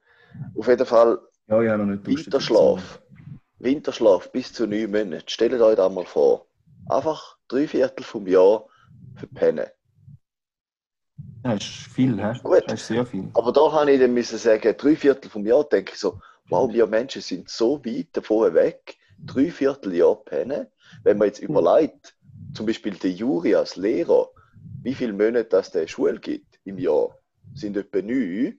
Auf 0.57 0.69
jeden 0.69 0.87
Fall 0.87 1.19
Ja, 1.49 1.63
ja, 1.63 1.77
noch 1.77 1.87
nicht 1.87 2.07
Winterschlaf. 2.07 3.01
Winterschlaf 3.59 4.31
bis 4.33 4.53
zu 4.53 4.67
neun 4.67 4.91
Monaten. 4.91 5.29
Stellt 5.29 5.61
euch 5.61 5.77
das 5.77 5.93
mal 5.93 6.05
vor. 6.05 6.47
Einfach 6.89 7.37
drei 7.49 7.69
Viertel 7.69 8.03
vom 8.03 8.27
Jahr 8.27 8.67
verpennen. 9.15 9.67
Das 11.43 11.55
ist 11.57 11.87
viel, 11.93 12.23
hä? 12.23 12.39
Gut. 12.43 12.63
Das 12.67 12.81
ist 12.81 12.87
sehr 12.87 13.05
viel. 13.05 13.29
Aber 13.35 13.53
da 13.53 13.73
habe 13.73 13.91
ich 13.91 14.01
dann 14.01 14.15
müssen 14.15 14.39
sagen, 14.39 14.75
drei 14.77 14.97
Viertel 14.97 15.31
vom 15.31 15.45
Jahr 15.45 15.65
denke 15.65 15.93
ich 15.93 15.99
so, 15.99 16.21
wow, 16.49 16.73
wir 16.73 16.87
Menschen 16.87 17.23
sind 17.23 17.49
so 17.49 17.85
weit 17.85 18.09
davon 18.13 18.55
weg, 18.55 18.97
drei 19.19 19.51
Viertel 19.51 19.95
Jahr 19.95 20.17
pennen. 20.17 20.67
Wenn 21.03 21.19
man 21.19 21.29
jetzt 21.29 21.41
überlegt, 21.41 22.15
zum 22.55 22.67
Beispiel 22.67 22.95
der 22.95 23.11
Juri 23.11 23.55
als 23.55 23.77
Lehrer, 23.77 24.29
wie 24.83 24.95
viele 24.95 25.13
Monate 25.13 25.45
das 25.45 25.71
der 25.71 25.87
Schule 25.87 26.21
gibt 26.21 26.61
im 26.65 26.79
Jahr, 26.79 27.17
sind 27.55 27.77
etwa 27.77 28.03
neun, 28.03 28.59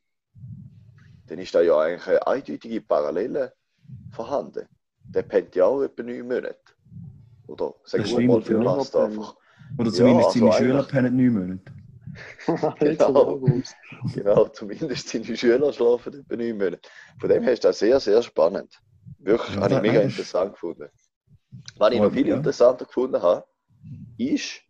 dann 1.28 1.40
ist 1.40 1.54
da 1.56 1.62
ja 1.62 1.80
eigentlich 1.80 2.08
eine 2.08 2.28
eindeutige 2.28 2.82
Parallele 2.82 3.54
vorhanden. 4.12 4.68
Der 5.14 5.24
pennt 5.24 5.56
ja 5.56 5.66
auch 5.66 5.82
etwa 5.84 6.04
neun 6.04 6.28
Monate. 6.28 6.58
Oder 7.48 7.74
sagen 7.84 8.06
wir 8.06 8.28
mal 8.28 8.42
für 8.42 8.54
ja. 8.54 8.64
Last 8.64 8.96
einfach. 8.96 9.36
Oder 9.78 9.92
zumindest 9.92 10.28
also 10.30 10.40
seine 10.40 10.54
Schüler 10.54 10.84
pennen 10.84 11.16
neun 11.18 11.34
Monate. 11.34 11.74
Genau. 12.80 13.40
Genau, 14.14 14.46
zumindest 14.50 15.10
seine 15.10 15.38
Schüler 15.38 15.72
schlafen 15.72 16.14
etwa 16.20 16.36
neun 16.36 16.58
Monate. 16.58 16.90
Von 17.20 17.30
dem 17.30 17.44
her 17.44 17.54
ist 17.54 17.64
das 17.64 17.80
sehr, 17.80 18.00
sehr 18.00 18.22
spannend. 18.22 18.80
Wirklich, 19.20 19.56
Ja, 19.56 19.62
habe 19.62 19.70
ich 19.70 19.76
da- 19.78 19.82
mega 19.82 20.00
ist- 20.02 20.12
interessant 20.20 20.54
gefunden. 20.54 20.90
Was 21.78 21.94
ich 21.94 22.00
noch 22.02 22.12
viel 22.12 22.28
Ja. 22.28 22.36
interessanter 22.36 22.86
gefunden 22.86 23.22
habe, 23.22 23.46
ist 24.18 24.62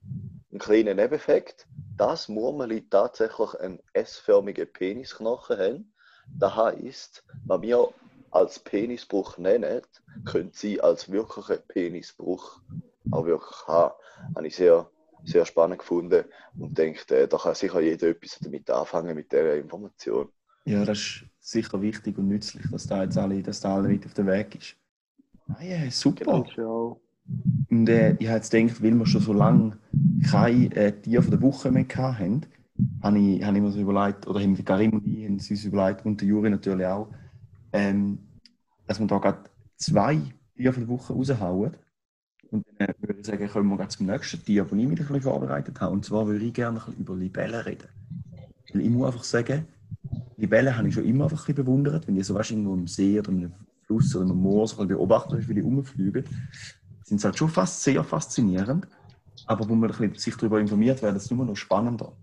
ein 0.52 0.60
kleiner 0.60 0.94
Nebeneffekt, 0.94 1.68
dass 1.98 2.28
Murmeli 2.30 2.88
tatsächlich 2.90 3.54
einen 3.60 3.80
S-förmigen 3.94 4.72
Penisknochen 4.72 5.58
haben. 5.58 5.93
Das 6.28 6.56
heisst, 6.56 7.24
was 7.46 7.62
wir 7.62 7.90
als 8.32 8.60
Penisbruch 8.60 9.38
nennen, 9.38 9.82
können 10.26 10.52
sie 10.54 10.82
als 10.82 11.12
wirklichen 11.12 11.60
Penisbruch 11.68 12.60
auch 13.12 13.26
wirklich 13.26 13.68
haben. 13.68 13.94
Habe 14.36 14.48
ich 14.48 14.56
sehr 14.56 14.90
sehr 15.26 15.46
spannend 15.46 15.80
gefunden 15.80 16.26
und 16.58 16.78
denke, 16.78 17.16
äh, 17.16 17.28
da 17.28 17.38
kann 17.38 17.56
sicher 17.56 17.80
jeder 17.80 18.10
etwas 18.10 18.40
damit 18.42 18.70
anfangen 18.70 19.16
mit 19.16 19.32
dieser 19.32 19.56
Information. 19.56 20.30
Ja, 20.66 20.86
das 20.86 20.98
ist 20.98 21.26
sicher 21.40 21.82
wichtig 21.82 22.18
und 22.18 22.28
nützlich, 22.28 22.64
dass 22.72 22.88
da 22.88 23.04
jetzt 23.04 23.18
alle, 23.18 23.42
dass 23.42 23.62
da 23.62 23.76
alle 23.76 23.90
mit 23.90 24.06
auf 24.06 24.14
dem 24.14 24.28
Weg 24.28 24.56
ist. 24.56 24.76
Ah 25.48 25.64
ja, 25.64 25.90
super. 25.92 26.44
Genau. 26.56 27.02
Und 27.70 27.90
äh, 27.90 28.16
ich 28.20 28.28
habe 28.28 28.38
jetzt 28.38 28.52
gedacht, 28.52 28.84
weil 28.84 28.94
wir 28.94 29.06
schon 29.06 29.22
so 29.22 29.34
lange 29.34 29.78
kein 30.30 30.72
äh, 30.74 30.92
Tier 30.92 31.22
von 31.22 31.32
der 31.32 31.42
Woche 31.42 31.72
mehr 31.72 31.86
hatten, 31.96 32.46
habe 33.02 33.20
ich, 33.20 33.44
habe 33.44 33.58
ich 33.58 33.64
mir 33.64 33.72
so 33.72 33.80
überlegt, 33.80 34.28
oder 34.28 34.40
haben 34.40 34.66
Karim 34.66 34.92
und 34.94 35.08
ich 35.08 35.26
haben 35.26 35.34
uns 35.34 35.66
überlegt, 35.66 36.06
und 36.06 36.22
der 36.22 36.28
Juri 36.28 36.50
natürlich 36.50 36.86
auch, 36.86 37.08
ähm, 37.72 38.20
dass 38.88 39.00
wir 39.00 39.08
da 39.08 39.18
gerade 39.18 39.50
zwei 39.78 40.20
Tiere 40.56 40.74
der 40.74 40.88
Woche 40.88 41.14
raushauen. 41.14 41.76
Und 42.52 42.66
dann 42.78 42.90
äh, 42.90 42.94
würde 43.00 43.20
ich 43.20 43.26
sagen, 43.26 43.48
kommen 43.50 43.70
wir 43.70 43.78
gerade 43.78 43.90
zum 43.90 44.06
nächsten 44.06 44.44
Tier, 44.44 44.64
das 44.64 44.72
ich 44.72 44.88
mir 44.88 45.14
ein 45.14 45.22
vorbereitet 45.22 45.82
habe. 45.82 45.94
Und 45.94 46.06
zwar 46.06 46.28
würde 46.28 46.46
ich 46.46 46.54
gerne 46.54 46.80
ein 46.86 46.94
über 46.94 47.16
Libellen 47.16 47.62
reden. 47.62 47.88
Weil 48.72 48.82
ich 48.82 48.90
muss 48.90 49.08
einfach 49.08 49.24
sagen, 49.24 49.66
Libellen 50.38 50.78
habe 50.78 50.88
ich 50.88 50.94
schon 50.94 51.06
immer 51.06 51.26
einfach 51.26 51.48
ein 51.48 51.56
bewundert, 51.56 52.08
wenn 52.08 52.16
die 52.16 52.24
so 52.24 52.36
weißt, 52.36 52.52
irgendwo 52.52 52.74
im 52.74 52.88
See 52.88 53.18
oder 53.20 53.30
einem 53.30 53.54
Fluss 53.86 54.16
oder 54.16 54.26
einem 54.26 54.38
Moor 54.38 54.68
so 54.68 54.86
beobachtet, 54.86 55.48
wie 55.48 55.56
die 55.56 55.62
rumfliegen 55.62 56.26
sind 57.04 57.18
es 57.18 57.26
halt 57.26 57.38
schon 57.38 57.50
fast 57.50 57.84
sehr 57.84 58.04
faszinierend. 58.04 58.88
Aber 59.46 59.68
wo 59.68 59.76
man 59.76 59.92
sich 60.16 60.36
darüber 60.36 60.60
informiert, 60.60 61.02
wird 61.02 61.16
es 61.16 61.30
nur 61.32 61.46
noch 61.46 61.56
spannender. 61.56 62.14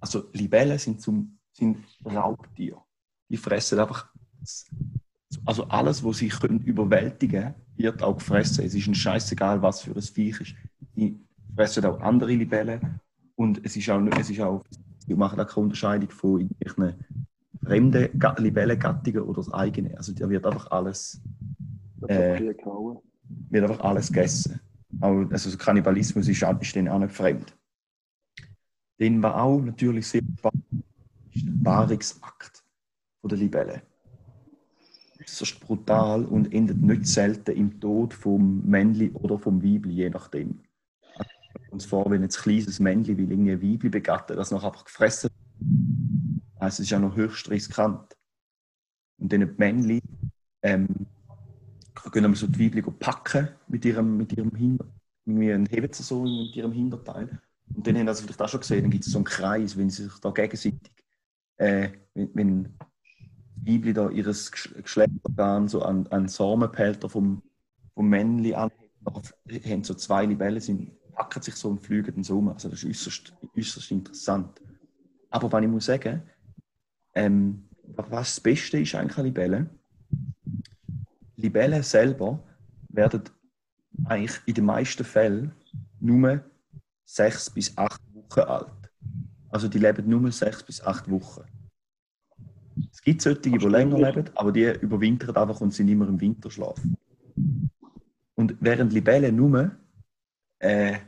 Also 0.00 0.28
Libellen 0.32 0.78
sind, 0.78 1.00
zum, 1.00 1.38
sind 1.52 1.78
Raubtiere. 2.04 2.82
Die 3.28 3.36
fressen 3.36 3.78
einfach 3.78 4.08
also 5.44 5.64
alles, 5.64 6.04
was 6.04 6.18
sie 6.18 6.28
können 6.28 6.60
überwältigen 6.60 7.54
wird 7.76 8.02
auch 8.02 8.16
gefressen. 8.16 8.64
Es 8.64 8.74
ist 8.74 8.86
ein 8.86 8.94
scheißegal, 8.94 9.60
was 9.60 9.82
für 9.82 9.94
ein 9.94 10.02
Viech 10.02 10.40
ist. 10.40 10.54
Die 10.96 11.20
fressen 11.54 11.84
auch 11.84 12.00
andere 12.00 12.32
Libellen 12.32 13.00
und 13.34 13.64
es 13.64 13.76
ist 13.76 13.90
auch, 13.90 14.00
es 14.18 14.30
ist 14.30 14.40
auch 14.40 14.62
wir 15.06 15.16
machen 15.16 15.40
auch 15.40 15.46
keine 15.46 15.64
Unterscheidung 15.64 16.10
von 16.10 16.40
irgendwelchen 16.40 17.04
fremden 17.64 18.08
Libellengattungen 18.38 19.22
oder 19.22 19.36
das 19.36 19.52
eigene. 19.52 19.96
Also 19.96 20.12
da 20.12 20.28
wird 20.28 20.44
einfach 20.46 20.70
alles 20.70 21.20
äh, 22.06 22.40
wird 23.50 23.70
einfach 23.70 23.84
alles 23.84 24.08
gegessen. 24.08 24.60
Auch, 25.00 25.24
also 25.30 25.56
Kannibalismus 25.56 26.28
ist, 26.28 26.42
ist 26.42 26.74
denen 26.74 26.88
auch 26.88 26.98
nicht 26.98 27.12
fremd. 27.12 27.55
Den 28.98 29.22
war 29.22 29.42
auch 29.42 29.60
natürlich 29.60 30.08
sehr 30.08 30.22
spannend, 30.38 30.84
ist 31.32 31.46
der 31.46 31.52
Paarungsakt 31.62 32.64
der 33.22 33.38
Libelle. 33.38 33.82
Äußerst 35.20 35.60
brutal 35.60 36.24
und 36.24 36.52
endet 36.52 36.80
nicht 36.80 37.06
selten 37.06 37.56
im 37.56 37.80
Tod 37.80 38.14
vom 38.14 38.64
Männli 38.64 39.10
oder 39.10 39.38
vom 39.38 39.62
Weibli, 39.62 39.94
je 39.94 40.10
nachdem. 40.10 40.60
Also, 41.16 41.30
uns 41.70 41.84
vor, 41.84 42.10
wenn 42.10 42.22
ein 42.22 42.28
kleines 42.28 42.78
Männli 42.78 43.16
will 43.16 43.30
irgendwie 43.30 43.72
Weibli 43.72 43.88
begatten, 43.88 44.36
das 44.36 44.50
noch 44.50 44.64
einfach 44.64 44.84
gefressen 44.84 45.30
wird. 45.30 46.42
Also 46.58 46.76
es 46.76 46.80
ist 46.80 46.90
ja 46.90 46.98
noch 46.98 47.16
höchst 47.16 47.50
riskant. 47.50 48.16
Und 49.18 49.32
dann 49.32 49.40
die 49.40 49.54
Männli 49.56 50.02
ähm, 50.62 50.88
können 51.94 52.32
wir 52.32 52.36
so 52.36 52.46
die 52.46 52.66
Weibli 52.66 52.82
packen 52.82 53.48
mit 53.68 53.84
ihrem, 53.84 54.16
mit 54.16 54.32
ihrem 54.32 54.54
Hinter, 54.54 54.86
irgendwie 55.24 55.74
heben 55.74 55.92
sie 55.92 56.02
so 56.02 56.22
mit 56.22 56.54
ihrem 56.54 56.72
Hinterteil. 56.72 57.40
Und 57.74 57.86
dann 57.86 57.98
haben 57.98 58.14
sie 58.14 58.22
vielleicht 58.22 58.42
auch 58.42 58.48
schon 58.48 58.60
gesehen, 58.60 58.82
dann 58.82 58.90
gibt 58.90 59.06
es 59.06 59.12
so 59.12 59.18
einen 59.18 59.24
Kreis, 59.24 59.76
wenn 59.76 59.90
sie 59.90 60.04
sich 60.04 60.18
da 60.20 60.30
gegenseitig, 60.30 60.92
äh, 61.56 61.90
wenn, 62.14 62.30
wenn 62.34 62.78
Weibli 63.56 63.92
da 63.92 64.08
ihres 64.10 64.50
Geschlechtsorgan 64.52 65.68
so 65.68 65.82
an, 65.82 66.06
an 66.08 66.28
Samenpelter 66.28 67.08
vom, 67.08 67.42
vom 67.94 68.08
Männli 68.08 68.54
an, 68.54 68.70
haben 69.04 69.84
so 69.84 69.94
zwei 69.94 70.26
Libellen, 70.26 70.60
sind, 70.60 70.92
packen 71.12 71.42
sich 71.42 71.54
so 71.56 71.70
und 71.70 71.80
fliegen 71.80 72.14
dann 72.14 72.24
so 72.24 72.38
um. 72.38 72.48
Also 72.48 72.68
das 72.68 72.82
ist 72.82 72.88
äußerst, 72.88 73.34
äußerst 73.56 73.90
interessant. 73.90 74.60
Aber 75.30 75.50
was 75.50 75.62
ich 75.62 75.68
muss 75.68 75.86
sagen, 75.86 76.22
ähm, 77.14 77.68
was 77.94 78.08
das 78.10 78.40
Beste 78.40 78.78
ist 78.78 78.94
eigentlich 78.94 79.18
an 79.18 79.24
Libellen, 79.24 79.70
Libellen 81.36 81.82
selber 81.82 82.42
werden 82.88 83.22
eigentlich 84.04 84.40
in 84.46 84.54
den 84.54 84.64
meisten 84.64 85.04
Fällen 85.04 85.52
nur 86.00 86.44
sechs 87.06 87.48
bis 87.48 87.76
acht 87.78 88.02
Wochen 88.12 88.40
alt. 88.40 88.90
Also 89.48 89.68
die 89.68 89.78
leben 89.78 90.08
nur 90.08 90.30
sechs 90.32 90.62
bis 90.62 90.82
acht 90.82 91.10
Wochen. 91.10 91.44
Es 92.92 93.00
gibt 93.00 93.22
solche, 93.22 93.40
die 93.40 93.56
länger 93.56 93.98
leben, 93.98 94.30
aber 94.34 94.52
die 94.52 94.64
überwintern 94.80 95.36
einfach 95.36 95.60
und 95.60 95.72
sind 95.72 95.88
immer 95.88 96.08
im 96.08 96.20
Winterschlaf. 96.20 96.78
Und 98.34 98.56
während 98.60 98.92
Libellen 98.92 99.34
nur 99.36 99.70
äh, 100.58 100.98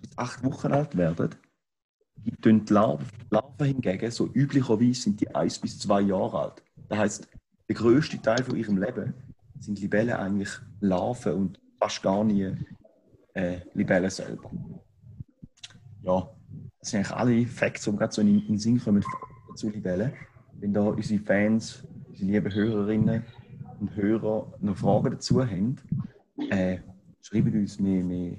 bis 0.00 0.10
acht 0.16 0.42
Wochen 0.42 0.72
alt 0.72 0.96
werden, 0.96 1.36
gibt 2.24 2.44
die 2.44 2.74
Larven, 2.74 3.06
Larven 3.30 3.66
hingegen, 3.66 4.10
so 4.10 4.26
üblicherweise 4.32 5.02
sind 5.02 5.20
die 5.20 5.32
eins 5.32 5.58
bis 5.58 5.78
zwei 5.78 6.00
Jahre 6.00 6.40
alt. 6.40 6.62
Das 6.88 6.98
heißt, 6.98 7.28
der 7.68 7.76
größte 7.76 8.20
Teil 8.20 8.42
von 8.42 8.56
ihrem 8.56 8.78
Leben 8.78 9.14
sind 9.60 9.80
Libellen 9.80 10.16
eigentlich 10.16 10.50
Larven 10.80 11.34
und 11.34 11.60
fast 11.78 12.02
gar 12.02 12.24
nie 12.24 12.56
äh, 13.34 13.60
Libellen 13.74 14.10
selber. 14.10 14.50
Ja, 16.06 16.30
das 16.78 16.90
sind 16.90 16.98
eigentlich 17.00 17.16
alle 17.16 17.46
Facts, 17.46 17.84
die 17.84 17.96
gerade 17.96 18.12
so 18.12 18.20
in 18.22 18.46
den 18.46 18.58
Sinn 18.58 18.78
kommen 18.78 19.04
zu 19.56 19.68
Libellen. 19.70 20.12
Wenn 20.52 20.72
da 20.72 20.82
unsere 20.82 21.20
Fans, 21.20 21.84
unsere 22.08 22.30
lieben 22.30 22.54
Hörerinnen 22.54 23.24
und 23.80 23.96
Hörer 23.96 24.52
noch 24.60 24.76
Fragen 24.76 25.10
dazu 25.10 25.44
haben, 25.44 25.76
äh, 26.50 26.78
schreibt 27.20 27.52
uns, 27.52 27.82
wir, 27.82 28.08
wir 28.08 28.36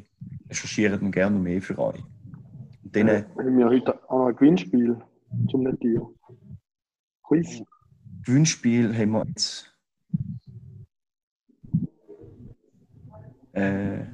recherchieren 0.49 1.11
gerne 1.11 1.37
mehr 1.37 1.61
für 1.61 1.77
euch. 1.77 2.01
Und 2.83 2.95
dann, 2.95 3.09
äh, 3.09 3.25
haben 3.37 3.57
wir 3.57 3.67
heute 3.67 4.09
auch 4.09 4.19
noch 4.19 4.27
ein 4.27 4.35
Gewinnspiel 4.37 4.97
zum 5.51 5.79
Tier. 5.81 6.07
Quiz. 7.23 7.61
Gewinnspiel 8.25 8.97
haben 8.97 9.11
wir 9.11 9.25
jetzt. 9.25 9.77
Äh, 13.51 14.05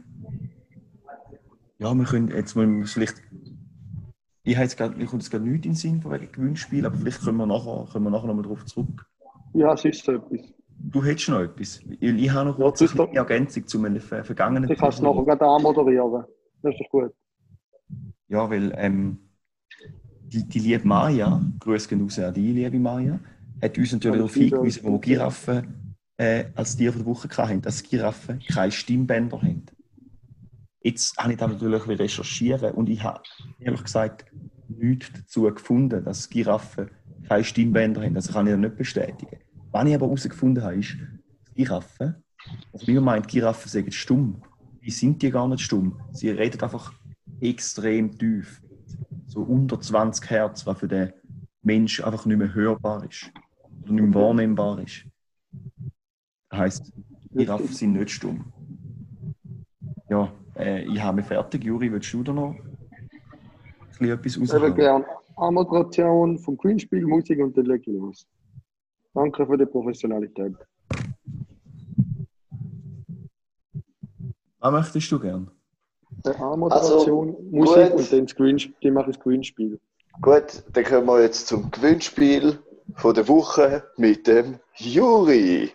ja, 1.77 1.93
wir 1.93 2.05
können 2.05 2.29
jetzt 2.29 2.55
mal 2.55 2.83
vielleicht. 2.85 3.21
Ich 4.43 4.55
habe 4.55 4.65
jetzt 4.65 4.77
grad, 4.77 4.97
mir 4.97 5.05
kommt 5.05 5.23
jetzt 5.23 5.31
gerade 5.31 5.45
nichts 5.45 5.65
in 5.65 5.71
den 5.71 5.75
Sinn 5.75 6.01
von 6.01 6.11
wegen 6.11 6.31
Gewinnspiel, 6.31 6.85
aber 6.85 6.97
vielleicht 6.97 7.23
können 7.23 7.37
wir 7.37 7.45
nachher, 7.45 7.87
können 7.91 8.03
wir 8.03 8.11
nachher 8.11 8.27
noch 8.27 8.35
mal 8.35 8.41
darauf 8.41 8.65
zurück. 8.65 9.05
Ja, 9.53 9.73
es 9.73 9.85
ist 9.85 10.03
so 10.03 10.13
etwas. 10.13 10.53
Du 10.77 11.03
hättest 11.03 11.29
noch 11.29 11.39
etwas. 11.39 11.79
Ich, 11.99 12.31
habe 12.31 12.49
noch 12.49 12.57
kurz 12.57 12.81
eine 12.81 13.15
Ergänzung 13.15 13.65
zu 13.65 13.79
meinem 13.79 14.01
vergangenen 14.01 14.69
Ich 14.69 14.77
kann 14.77 14.89
es 14.89 15.01
nachher 15.01 15.23
gerade 15.23 15.45
anmoderieren. 15.45 16.25
Das 16.61 16.75
ist 16.77 16.89
gut. 16.89 17.13
Ja, 18.27 18.49
weil 18.49 18.73
ähm, 18.75 19.17
die, 20.23 20.47
die 20.47 20.59
liebe 20.59 20.85
Maja, 20.85 21.41
Grüße 21.59 21.87
gehen 21.87 22.01
raus 22.01 22.19
an 22.19 22.33
die 22.33 22.51
liebe 22.51 22.79
Maja, 22.79 23.19
hat 23.61 23.77
uns 23.77 23.93
natürlich 23.93 24.17
darauf 24.17 24.33
hingewiesen, 24.33 24.83
wo 24.83 24.97
Giraffen 24.97 25.95
äh, 26.17 26.45
als 26.55 26.75
Tier 26.75 26.91
der 26.91 27.05
Woche 27.05 27.29
hatten, 27.37 27.61
dass 27.61 27.83
Giraffen 27.83 28.39
keine 28.39 28.71
Stimmbänder 28.71 29.41
haben. 29.41 29.65
Jetzt 30.83 31.17
habe 31.17 31.31
ich 31.31 31.39
da 31.39 31.47
natürlich 31.47 31.87
recherchieren 31.87 32.73
und 32.73 32.89
ich 32.89 33.01
habe 33.01 33.21
ehrlich 33.59 33.83
gesagt 33.83 34.25
nichts 34.67 35.11
dazu 35.13 35.43
gefunden, 35.43 36.03
dass 36.03 36.29
Giraffen 36.29 36.91
keine 37.27 37.43
Stimmbänder 37.45 38.03
haben. 38.03 38.13
Das 38.13 38.33
kann 38.33 38.47
ich 38.47 38.57
nicht 38.57 38.75
bestätigen. 38.75 39.37
Was 39.71 39.87
ich 39.87 39.95
aber 39.95 40.07
herausgefunden 40.07 40.61
habe, 40.61 40.75
ist, 40.75 40.97
dass 41.45 41.53
Giraffen, 41.55 42.15
also 42.73 42.87
wie 42.87 42.95
man 42.95 43.05
meint, 43.05 43.29
Giraffen 43.29 43.69
sagen 43.69 43.91
stumm. 43.93 44.41
Wie 44.81 44.91
sind 44.91 45.21
die 45.21 45.31
gar 45.31 45.47
nicht 45.47 45.61
stumm? 45.61 46.01
Sie 46.11 46.29
reden 46.29 46.61
einfach 46.61 46.93
extrem 47.39 48.17
tief. 48.17 48.61
So 49.27 49.41
unter 49.41 49.79
20 49.79 50.29
Hertz, 50.29 50.65
was 50.65 50.79
für 50.79 50.89
den 50.89 51.13
Mensch 51.61 52.03
einfach 52.03 52.25
nicht 52.25 52.37
mehr 52.37 52.53
hörbar 52.53 53.05
ist 53.09 53.31
oder 53.83 53.93
nicht 53.93 54.03
mehr 54.03 54.13
wahrnehmbar 54.13 54.79
ist. 54.79 55.05
Das 56.49 56.59
heisst, 56.59 56.93
Giraffen 57.31 57.67
sind 57.67 57.93
nicht 57.93 58.11
stumm. 58.11 58.51
Äh, 60.57 60.83
ich 60.83 61.01
habe 61.01 61.17
mich 61.17 61.25
fertig. 61.25 61.63
Juri, 61.63 61.91
willst 61.91 62.13
du 62.13 62.23
da 62.23 62.33
noch 62.33 62.55
ein 63.99 64.09
etwas 64.09 64.39
raushauen? 64.39 64.69
Ich 64.69 64.75
gerne 64.75 65.05
Anmoderation 65.35 66.37
vom 66.37 66.57
Gewinnspiel, 66.57 67.05
Musik 67.05 67.39
und 67.39 67.57
dann 67.57 67.65
lege 67.65 67.91
ich 67.91 67.97
los. 67.97 68.27
Danke 69.13 69.45
für 69.45 69.57
die 69.57 69.65
Professionalität. 69.65 70.55
Was 74.59 74.71
möchtest 74.71 75.11
du 75.11 75.19
gern? 75.19 75.51
Anmoderation, 76.23 77.29
also, 77.29 77.41
Musik 77.51 77.91
gut. 77.91 77.99
und 77.99 78.13
dann 78.13 78.25
das 78.25 78.35
dann 78.81 78.93
mache 78.93 79.09
ich 79.09 79.15
das 79.15 79.23
Gewinnspiel. 79.23 79.79
Gut, 80.21 80.63
dann 80.71 80.83
kommen 80.83 81.07
wir 81.07 81.21
jetzt 81.21 81.47
zum 81.47 81.69
Gewinnspiel 81.71 82.59
von 82.95 83.13
der 83.13 83.27
Woche 83.27 83.83
mit 83.97 84.27
dem 84.27 84.59
Juri. 84.75 85.71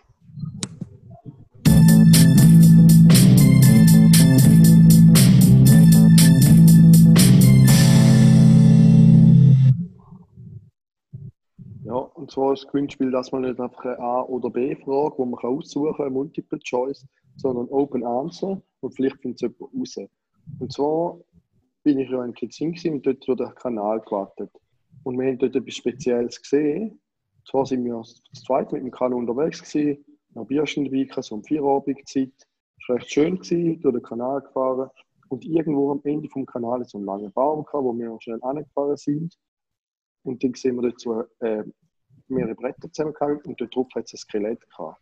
Und 12.29 12.33
zwar 12.33 12.53
ist 12.53 12.63
das 12.63 12.71
Gewinnspiel, 12.71 13.09
dass 13.09 13.31
man 13.31 13.41
nicht 13.41 13.59
einfach 13.59 13.85
eine 13.85 13.97
A- 13.97 14.21
oder 14.21 14.51
B-Frage, 14.51 15.17
wo 15.17 15.25
man 15.25 15.39
aussuchen 15.39 15.95
kann, 15.97 16.13
Multiple 16.13 16.59
Choice, 16.59 17.03
sondern 17.37 17.67
Open 17.69 18.05
Answer 18.05 18.61
und 18.81 18.95
vielleicht 18.95 19.19
findet 19.19 19.41
es 19.41 19.49
jemand 19.49 19.73
raus. 19.73 20.09
Und 20.59 20.71
zwar 20.71 21.17
bin 21.81 21.97
ich 21.97 22.07
ja 22.07 22.23
in 22.23 22.35
Kitzing 22.35 22.77
und 22.93 23.03
dort 23.03 23.27
durch 23.27 23.35
den 23.35 23.55
Kanal 23.55 23.99
gewartet. 24.01 24.51
Und 25.01 25.17
wir 25.17 25.27
haben 25.27 25.39
dort 25.39 25.55
etwas 25.55 25.73
Spezielles 25.73 26.39
gesehen. 26.39 27.01
Zwar 27.49 27.65
sind 27.65 27.83
wir 27.83 27.99
zu 28.03 28.43
zweit 28.45 28.71
mit 28.73 28.83
dem 28.83 28.91
Kanal 28.91 29.17
unterwegs 29.17 29.63
gewesen, 29.63 30.05
noch 30.35 30.45
Bierchen 30.45 30.85
dabei, 30.85 31.21
so 31.23 31.33
um 31.33 31.43
vier 31.43 31.63
Abendzeit. 31.63 32.31
Es 32.37 32.89
war 32.89 32.97
recht 32.97 33.11
schön, 33.11 33.39
gewesen, 33.39 33.81
durch 33.81 33.95
den 33.95 34.03
Kanal 34.03 34.41
gefahren. 34.41 34.91
Und 35.29 35.45
irgendwo 35.45 35.93
am 35.93 36.01
Ende 36.03 36.29
vom 36.29 36.45
Kanal 36.45 36.81
ist 36.81 36.91
so 36.91 36.99
ein 36.99 37.05
langer 37.05 37.31
Baum, 37.31 37.63
gehabt, 37.63 37.83
wo 37.83 37.97
wir 37.97 38.15
schnell 38.21 38.37
angefahren 38.43 38.97
sind. 38.97 39.35
Und 40.21 40.43
dann 40.43 40.53
sehen 40.53 40.75
wir 40.75 40.83
dort 40.83 40.99
so 40.99 41.23
äh, 41.39 41.63
mehrere 42.29 42.55
Bretter 42.55 42.91
zusammengehangen 42.91 43.41
und 43.45 43.59
dort 43.59 43.75
drauf 43.75 43.87
hat 43.95 44.05
es 44.05 44.13
ein 44.13 44.17
Skelett 44.17 44.69
gehabt. 44.69 45.01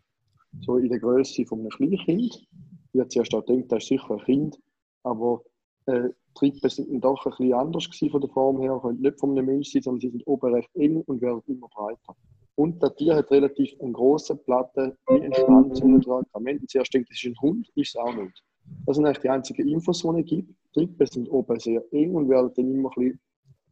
So 0.62 0.78
in 0.78 0.90
der 0.90 1.00
Größe 1.00 1.46
von 1.46 1.60
einem 1.60 1.70
Kleinkind. 1.70 2.48
Ich 2.94 3.00
habe 3.00 3.10
zuerst 3.10 3.34
auch 3.34 3.46
gedacht, 3.46 3.72
das 3.72 3.84
ist 3.84 3.90
sicher 3.90 4.12
ein 4.12 4.20
Kind, 4.20 4.60
aber 5.04 5.44
äh, 5.86 6.10
die 6.42 6.46
Rippen 6.46 6.70
sind 6.70 7.02
doch 7.02 7.26
ein 7.26 7.32
bisschen 7.32 7.54
anders 7.54 7.90
gewesen 7.90 8.12
von 8.12 8.22
der 8.22 8.30
Form 8.30 8.62
her, 8.62 8.80
können 8.82 9.02
nicht 9.02 9.20
von 9.20 9.32
einem 9.32 9.46
Mensch 9.46 9.72
sein, 9.72 9.82
sondern 9.82 10.02
sie 10.02 10.10
sind 10.10 10.28
oben 10.28 10.54
recht 10.54 10.70
eng 10.76 11.02
und 11.02 11.22
werden 11.22 11.42
immer 11.48 11.68
breiter. 11.68 12.16
Und 12.56 12.82
das 12.82 12.96
Tier 12.96 13.16
hat 13.16 13.30
relativ 13.30 13.76
eine 13.80 13.92
große 13.92 14.36
Platte 14.36 14.98
wie 15.10 15.22
ein 15.22 15.34
Schwanz 15.34 15.80
unten 15.80 16.02
dran. 16.02 16.26
Wenn 16.40 16.58
ich 16.58 16.68
zuerst 16.68 16.94
denke, 16.94 17.10
das 17.10 17.24
ist 17.24 17.26
ein 17.26 17.40
Hund, 17.42 17.70
ist 17.76 17.90
es 17.90 17.96
auch 17.96 18.14
nicht. 18.16 18.44
Das 18.86 18.96
sind 18.96 19.06
eigentlich 19.06 19.22
die 19.22 19.30
einzigen 19.30 19.68
Infos, 19.68 20.02
die 20.02 20.20
es 20.20 20.26
gibt. 20.26 20.54
Die 20.76 20.80
Rippen 20.80 21.08
sind 21.08 21.30
oben 21.30 21.60
sehr 21.60 21.84
eng 21.92 22.16
und 22.16 22.30
werden 22.30 22.52
dann 22.56 22.72
immer 22.72 22.90
ein 22.90 22.96
bisschen 22.96 23.20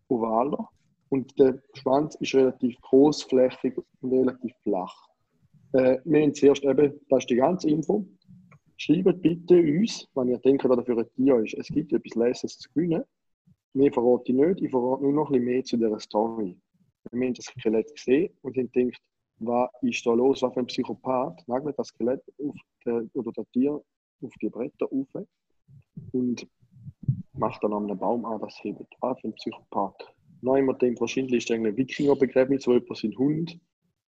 ovaler. 0.08 0.70
Und 1.16 1.40
der 1.40 1.62
Schwanz 1.76 2.16
ist 2.16 2.36
relativ 2.36 2.76
großflächig 2.82 3.78
und 4.02 4.12
relativ 4.12 4.54
flach. 4.64 4.94
Äh, 5.72 6.00
wir 6.04 6.24
haben 6.24 6.34
zuerst 6.34 6.66
eben, 6.66 7.00
das 7.08 7.20
ist 7.20 7.30
die 7.30 7.38
ganze 7.38 7.70
Info. 7.70 8.06
Schreibt 8.76 9.22
bitte 9.22 9.58
uns, 9.58 10.10
wenn 10.14 10.28
ihr 10.28 10.40
denkt, 10.40 10.68
was 10.68 10.76
dafür 10.76 10.98
ein 10.98 11.10
Tier 11.16 11.38
ist. 11.38 11.54
Es 11.54 11.68
gibt 11.70 11.94
etwas 11.94 12.16
Leses 12.16 12.58
zu 12.58 12.70
gewinnen. 12.74 13.06
Mehr 13.72 13.94
verrate 13.94 14.34
ich 14.34 14.38
nicht, 14.38 14.62
ich 14.62 14.70
verrate 14.70 15.04
nur 15.04 15.14
noch 15.14 15.30
ein 15.30 15.40
bisschen 15.40 15.46
mehr 15.46 15.64
zu 15.64 15.78
dieser 15.78 16.00
Story. 16.02 16.58
Wir 17.12 17.28
haben 17.28 17.34
das 17.34 17.46
Skelett 17.46 17.96
gesehen 17.96 18.34
und 18.42 18.58
haben 18.58 18.70
gedacht, 18.74 19.02
was 19.38 19.70
ist 19.84 20.06
da 20.06 20.12
los, 20.12 20.42
was 20.42 20.54
für 20.54 20.60
ein 20.60 20.66
Psychopath 20.66 21.48
nagelt 21.48 21.80
das 21.80 21.88
Skelett 21.88 22.24
auf 22.40 22.56
der, 22.86 23.06
oder 23.14 23.32
das 23.32 23.50
Tier 23.54 23.72
auf 23.72 24.34
die 24.42 24.50
Bretter 24.50 24.88
auf 24.92 25.26
und 26.12 26.46
macht 27.32 27.64
dann 27.64 27.72
an 27.72 27.86
einem 27.86 27.98
Baum 27.98 28.26
an, 28.26 28.42
das 28.42 28.62
hebt. 28.62 28.82
Ah, 29.00 29.16
für 29.16 29.30
ein 29.30 29.34
Psychopath. 29.36 30.15
Noch 30.46 30.58
immer 30.58 30.76
denkt, 30.76 31.02
wahrscheinlich 31.02 31.38
ist 31.38 31.50
es 31.50 31.56
ein 31.56 31.76
Wikingerbegräbnis, 31.76 32.68
wo 32.68 32.74
jemand 32.74 32.96
seinen 32.96 33.18
Hund 33.18 33.60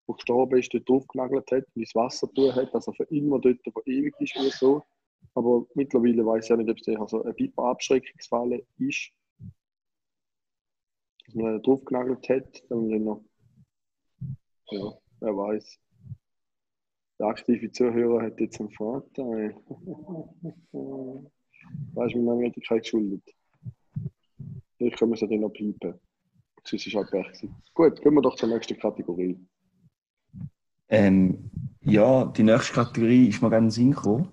der 0.06 0.16
gestorben 0.16 0.60
ist, 0.60 0.74
dort 0.74 0.90
draufgenagelt 0.90 1.50
hat 1.50 1.64
und 1.74 1.82
ins 1.82 1.96
Wasser 1.96 2.30
tun 2.34 2.54
hat, 2.54 2.74
dass 2.74 2.88
er 2.88 2.94
für 2.94 3.06
immer 3.06 3.40
dort 3.40 3.62
verewigt 3.64 4.20
ist 4.20 4.36
oder 4.36 4.52
so. 4.52 4.84
Aber 5.34 5.66
mittlerweile 5.76 6.26
weiß 6.26 6.44
ich 6.44 6.50
ja 6.50 6.58
nicht, 6.58 6.70
ob 6.70 6.78
es 6.78 7.00
also 7.00 7.24
ein 7.24 7.34
Piper 7.36 7.64
Abschreckungsfall 7.64 8.62
ist. 8.80 9.12
Dass 11.26 11.36
man 11.36 11.64
draufgenagelt 11.64 12.28
hat, 12.28 12.64
dann 12.70 12.88
noch. 13.04 13.24
Ja, 14.72 14.94
wer 15.22 15.38
weiß. 15.38 15.80
Der 17.18 17.28
aktive 17.28 17.72
Zuhörer 17.72 18.24
hat 18.24 18.42
jetzt 18.42 18.60
einen 18.60 18.72
Vater. 18.72 19.24
da 21.96 22.06
ist 22.06 22.16
mir 22.16 22.24
noch 22.24 22.36
nicht 22.36 22.56
geschuldet. 22.56 23.24
Ich 24.80 24.94
kann 24.96 25.10
mir 25.10 25.16
so 25.16 25.28
den 25.28 25.40
noch 25.40 25.54
piepen. 25.54 25.98
Sonst 26.68 26.88
ist 26.88 26.96
halt 26.96 27.12
Pech. 27.12 27.48
Gut, 27.74 28.02
gehen 28.02 28.14
wir 28.14 28.22
doch 28.22 28.36
zur 28.36 28.50
nächsten 28.50 28.78
Kategorie. 28.78 29.40
Ähm, 30.90 31.50
ja, 31.82 32.26
die 32.26 32.44
nächste 32.44 32.74
Kategorie 32.74 33.28
ist 33.28 33.42
mir 33.42 33.50
gerne 33.50 33.66
in 33.66 33.70
den 33.70 33.72
Sinn 33.72 33.92
gekommen. 33.92 34.30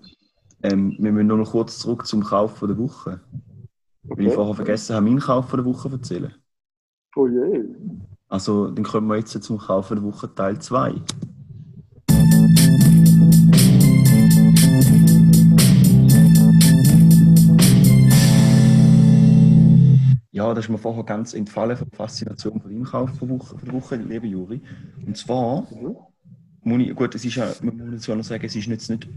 Ähm, 0.63 0.95
wir 0.99 1.11
müssen 1.11 1.27
nur 1.27 1.37
noch 1.37 1.51
kurz 1.51 1.79
zurück 1.79 2.05
zum 2.05 2.23
Kauf 2.23 2.59
der 2.59 2.77
Woche. 2.77 3.21
Okay. 4.05 4.17
Weil 4.17 4.27
ich 4.27 4.33
vorher 4.33 4.55
vergessen 4.55 4.95
habe, 4.95 5.05
meinen 5.05 5.19
Kauf 5.19 5.51
der 5.51 5.65
Woche 5.65 5.89
zu 5.89 5.95
erzählen. 5.95 6.35
Oh 7.15 7.27
je. 7.27 7.65
Also, 8.27 8.71
dann 8.71 8.83
kommen 8.83 9.07
wir 9.07 9.17
jetzt 9.17 9.31
zum 9.43 9.57
Kauf 9.59 9.89
der 9.89 10.01
Woche 10.01 10.33
Teil 10.33 10.59
2. 10.59 10.95
Ja, 20.43 20.53
das 20.53 20.65
ist 20.65 20.69
mir 20.69 20.77
vorher 20.77 21.05
ganz 21.05 21.33
entfallen 21.33 21.77
von 21.77 21.87
der 21.89 21.97
Faszination 21.97 22.59
von 22.59 22.69
deinem 22.69 22.83
Kauf 22.83 23.17
der 23.17 23.29
Woche, 23.29 23.55
der 23.63 23.73
Woche 23.73 23.95
liebe 23.95 24.27
Juri. 24.27 24.61
Und 25.05 25.15
zwar 25.15 25.61
mhm 25.71 25.95
ich, 26.65 26.95
gut, 26.95 27.15
es 27.15 27.25
ist 27.25 27.35
ja, 27.35 27.53
man 27.61 27.91
muss 27.91 28.07
ja 28.07 28.15
noch 28.15 28.23
sagen, 28.23 28.45
es 28.45 28.55
ist 28.55 28.67
jetzt 28.67 28.89
nicht, 28.89 29.07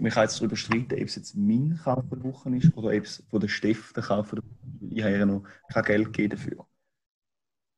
man 0.00 0.10
kann 0.10 0.22
jetzt 0.22 0.40
darüber 0.40 0.56
streiten, 0.56 0.94
ob 0.94 1.00
es 1.00 1.16
jetzt 1.16 1.36
mein 1.36 1.78
Kauf 1.82 2.04
der 2.10 2.22
Woche 2.22 2.56
ist 2.56 2.76
oder 2.76 2.88
ob 2.88 3.04
es 3.04 3.22
von 3.30 3.40
der 3.40 3.48
Steff 3.48 3.92
der 3.92 4.02
Kauf 4.02 4.30
der 4.30 4.38
Woche 4.38 4.46
ist. 4.80 4.92
Ich 4.92 5.02
habe 5.02 5.16
ja 5.16 5.26
noch 5.26 5.42
kein 5.70 5.84
Geld 5.84 6.06
gegeben 6.12 6.36
dafür. 6.36 6.66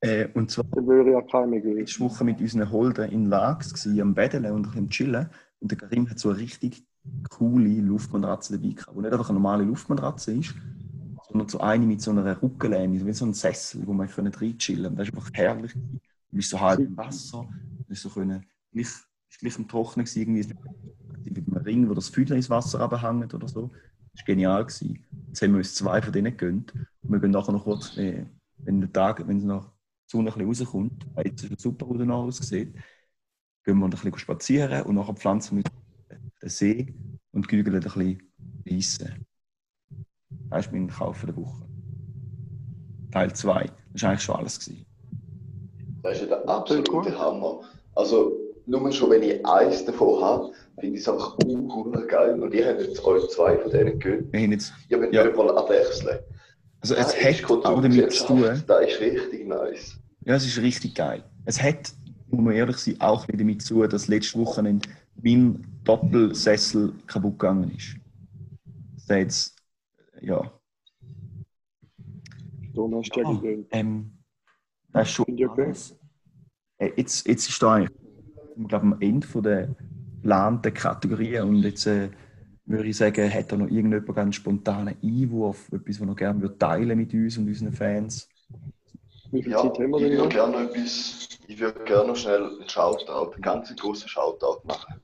Äh, 0.00 0.28
und 0.34 0.50
zwar 0.50 0.64
keine 1.30 1.60
geben. 1.60 1.78
letzte 1.78 2.00
Woche 2.00 2.24
mit 2.24 2.40
unseren 2.40 2.70
Holden 2.70 3.10
in 3.10 3.26
Lags 3.26 3.72
gewesen, 3.72 4.00
am 4.00 4.14
Betteln 4.14 4.46
und 4.46 4.66
ein 4.66 4.70
bisschen 4.70 4.90
chillen. 4.90 5.30
Und 5.60 5.70
der 5.70 5.78
Karim 5.78 6.08
hat 6.10 6.18
so 6.18 6.30
eine 6.30 6.38
richtig 6.38 6.84
coole 7.30 7.80
Luftmatratze 7.80 8.58
dabei 8.58 8.74
gehabt, 8.74 8.96
die 8.96 9.00
nicht 9.00 9.12
einfach 9.12 9.28
eine 9.28 9.38
normale 9.38 9.64
Luftmatratze 9.64 10.32
ist, 10.32 10.54
sondern 11.34 11.48
so 11.48 11.58
eine 11.58 11.84
mit 11.84 12.00
so 12.00 12.12
einer 12.12 12.40
Rückenlehne, 12.40 13.04
wie 13.04 13.12
so 13.12 13.24
ein 13.26 13.34
Sessel, 13.34 13.84
wo 13.86 13.92
man 13.92 14.08
rein 14.08 14.56
chillen 14.56 14.84
kann. 14.84 14.96
Das 14.96 15.08
ist 15.08 15.14
einfach 15.14 15.30
herrlich. 15.32 15.72
Du 15.72 16.36
bist 16.36 16.50
so 16.50 16.60
halb 16.60 16.78
im 16.78 16.96
Wasser, 16.96 17.48
du 17.78 17.84
bist 17.88 18.02
so 18.02 18.08
können 18.08 18.46
gleich, 18.72 18.86
ist 18.86 19.40
gleich 19.40 19.56
am 19.56 19.66
Trocknen 19.66 20.06
gewesen, 20.06 20.20
irgendwie 20.20 21.30
mit 21.30 21.48
einem 21.48 21.64
Ring, 21.64 21.88
wo 21.88 21.94
das 21.94 22.08
Füdler 22.08 22.36
ins 22.36 22.50
Wasser 22.50 22.78
abhängt 22.78 23.34
oder 23.34 23.48
so. 23.48 23.72
Das 24.12 24.20
war 24.20 24.26
genial. 24.26 24.64
Jetzt 24.64 25.42
haben 25.42 25.50
wir 25.52 25.58
uns 25.58 25.74
zwei 25.74 26.00
von 26.00 26.12
denen 26.12 26.36
gegönnt. 26.36 26.72
Und 26.72 27.10
wir 27.10 27.18
gehen 27.18 27.32
nachher 27.32 27.50
noch 27.50 27.64
kurz, 27.64 27.96
äh, 27.96 28.24
wenn 28.58 28.80
der 28.80 28.92
Tag, 28.92 29.26
wenn 29.26 29.38
es 29.38 29.44
noch 29.44 29.64
die 29.64 30.12
Sonne 30.12 30.32
ein 30.32 30.46
bisschen 30.46 30.66
rauskommt, 30.66 31.06
weil 31.14 31.26
jetzt 31.26 31.42
ist 31.42 31.60
super, 31.60 31.88
wo 31.88 31.94
noch 31.94 32.26
aussieht, 32.26 32.76
gehen 33.64 33.78
wir 33.78 33.86
ein 33.86 33.90
bisschen 33.90 34.16
spazieren 34.18 34.82
und 34.82 34.94
nachher 34.94 35.14
pflanzen 35.14 35.56
wir 35.56 35.64
den 36.40 36.48
See 36.48 36.94
und 37.32 37.48
gügeln 37.48 37.74
ein 37.74 37.82
bisschen 37.82 38.22
reissen. 38.64 39.26
Das 40.54 40.66
ist 40.66 40.72
mein 40.72 40.88
Kauf 40.88 41.20
der 41.26 41.36
Woche. 41.36 41.64
Teil 43.10 43.32
2. 43.32 43.68
Das 43.92 44.02
war 44.02 44.10
eigentlich 44.10 44.22
schon 44.22 44.36
alles. 44.36 44.60
Gewesen. 44.60 44.86
Das 46.04 46.12
ist 46.14 46.20
ja 46.20 46.26
der 46.28 46.48
absolute 46.48 47.18
Hammer. 47.18 47.62
Also, 47.96 48.36
nur 48.66 48.92
schon 48.92 49.10
wenn 49.10 49.24
ich 49.24 49.44
eins 49.44 49.84
davon 49.84 50.22
habe, 50.22 50.52
finde 50.78 50.94
ich 50.94 51.02
es 51.02 51.08
einfach 51.08 51.36
unglaublich 51.44 52.06
geil. 52.06 52.40
Und 52.40 52.54
ich 52.54 52.64
habe 52.64 52.84
jetzt 52.84 53.04
euch 53.04 53.28
zwei 53.30 53.58
von 53.58 53.72
denen 53.72 53.98
gehört. 53.98 54.32
Wir 54.32 54.42
haben 54.42 54.52
jetzt, 54.52 54.72
ja, 54.90 55.00
wenn 55.00 55.12
ja. 55.12 55.28
mal 55.28 55.58
abwechseln. 55.58 56.20
Also 56.80 56.94
es 56.94 57.16
hat 57.20 57.50
auch 57.50 57.82
damit 57.82 58.12
zu 58.12 58.24
tun. 58.24 58.62
Das 58.64 58.86
ist 58.86 59.00
richtig 59.00 59.48
nice. 59.48 59.96
Ja, 60.24 60.36
es 60.36 60.46
ist 60.46 60.58
richtig 60.58 60.94
geil. 60.94 61.24
Es 61.46 61.60
hat, 61.60 61.92
muss 62.28 62.44
man 62.44 62.54
ehrlich 62.54 62.76
sein, 62.76 63.00
auch 63.00 63.26
wieder 63.26 63.38
damit 63.38 63.60
zu, 63.62 63.84
dass 63.88 64.06
letzte 64.06 64.38
Woche 64.38 64.62
mein 65.20 65.66
Doppelsessel 65.82 66.92
kaputt 67.08 67.40
gegangen 67.40 67.72
ist. 67.76 67.96
Das 69.08 69.18
jetzt, 69.18 69.53
ja. 70.26 70.52
Ja 72.72 72.82
oh, 72.82 73.02
ähm, 73.70 74.18
Das 74.92 75.08
ist 75.08 75.14
schon 75.14 75.50
alles. 75.50 75.96
Äh, 76.78 76.90
jetzt, 76.96 77.26
jetzt 77.26 77.48
ist 77.48 77.62
da 77.62 77.74
eigentlich 77.74 78.04
ich 78.56 78.68
glaube, 78.68 78.86
am 78.86 79.00
Ende 79.00 79.26
der 79.42 79.68
geplanten 80.16 80.74
Kategorien. 80.74 81.48
Und 81.48 81.62
jetzt 81.62 81.86
äh, 81.86 82.10
würde 82.66 82.88
ich 82.88 82.96
sagen, 82.96 83.32
hat 83.32 83.52
da 83.52 83.56
noch 83.56 83.68
irgendjemand 83.68 84.18
einen 84.18 84.32
spontanen 84.32 84.96
Einwurf, 85.02 85.70
etwas, 85.72 86.00
was 86.00 86.08
er 86.08 86.14
gerne 86.14 86.58
teilen 86.58 86.98
mit 86.98 87.12
uns 87.12 87.38
und 87.38 87.48
unseren 87.48 87.72
Fans? 87.72 88.28
Wie 89.30 89.42
viel 89.42 89.52
ja, 89.52 89.62
Zeit 89.62 89.78
haben 89.78 89.90
wir 89.90 89.98
denn? 89.98 90.12
Ich 90.12 90.18
würde 90.18 90.28
gerne 90.28 90.56
etwas, 90.68 91.28
ich 91.46 91.58
würde 91.58 91.84
gerne 91.84 92.08
noch 92.08 92.16
schnell 92.16 92.44
einen 92.44 92.68
Shoutout, 92.68 93.32
einen 93.32 93.42
ganz 93.42 93.74
großen 93.74 94.08
Shoutout 94.08 94.66
machen. 94.66 95.00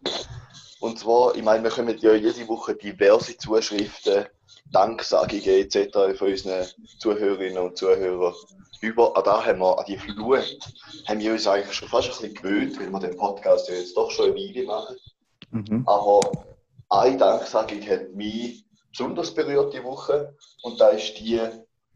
Und 0.81 0.99
zwar, 0.99 1.35
ich 1.35 1.43
meine, 1.43 1.63
wir 1.63 1.71
kommen 1.71 1.97
ja 1.99 2.15
jede 2.15 2.49
Woche 2.49 2.75
diverse 2.75 3.37
Zuschriften, 3.37 4.27
Danksagungen 4.73 5.43
etc. 5.45 6.17
von 6.17 6.29
unseren 6.29 6.67
Zuhörerinnen 6.99 7.59
und 7.59 7.77
Zuhörern 7.77 8.35
über, 8.81 9.17
an 9.17 9.25
da 9.25 9.45
haben 9.45 9.59
wir, 9.59 9.79
an 9.79 9.85
die 9.87 9.99
Flut, 9.99 10.59
haben 11.07 11.21
wir 11.21 11.33
uns 11.33 11.47
eigentlich 11.47 11.75
schon 11.75 11.89
fast 11.89 12.09
ein 12.09 12.33
bisschen 12.33 12.35
gewöhnt, 12.35 12.81
weil 12.81 12.91
wir 12.91 13.01
den 13.01 13.17
Podcast 13.17 13.69
ja 13.69 13.75
jetzt 13.75 13.97
doch 13.97 14.11
schon 14.11 14.31
eine 14.31 14.35
Weile 14.37 14.65
machen. 14.65 14.97
Mhm. 15.51 15.83
Aber 15.87 16.21
eine 16.89 17.19
Danksagung 17.19 17.83
hat 17.87 18.15
mich 18.15 18.65
besonders 18.91 19.35
berührt 19.35 19.75
die 19.75 19.85
Woche 19.85 20.35
und 20.63 20.81
da 20.81 20.89
ist 20.89 21.19
die 21.19 21.41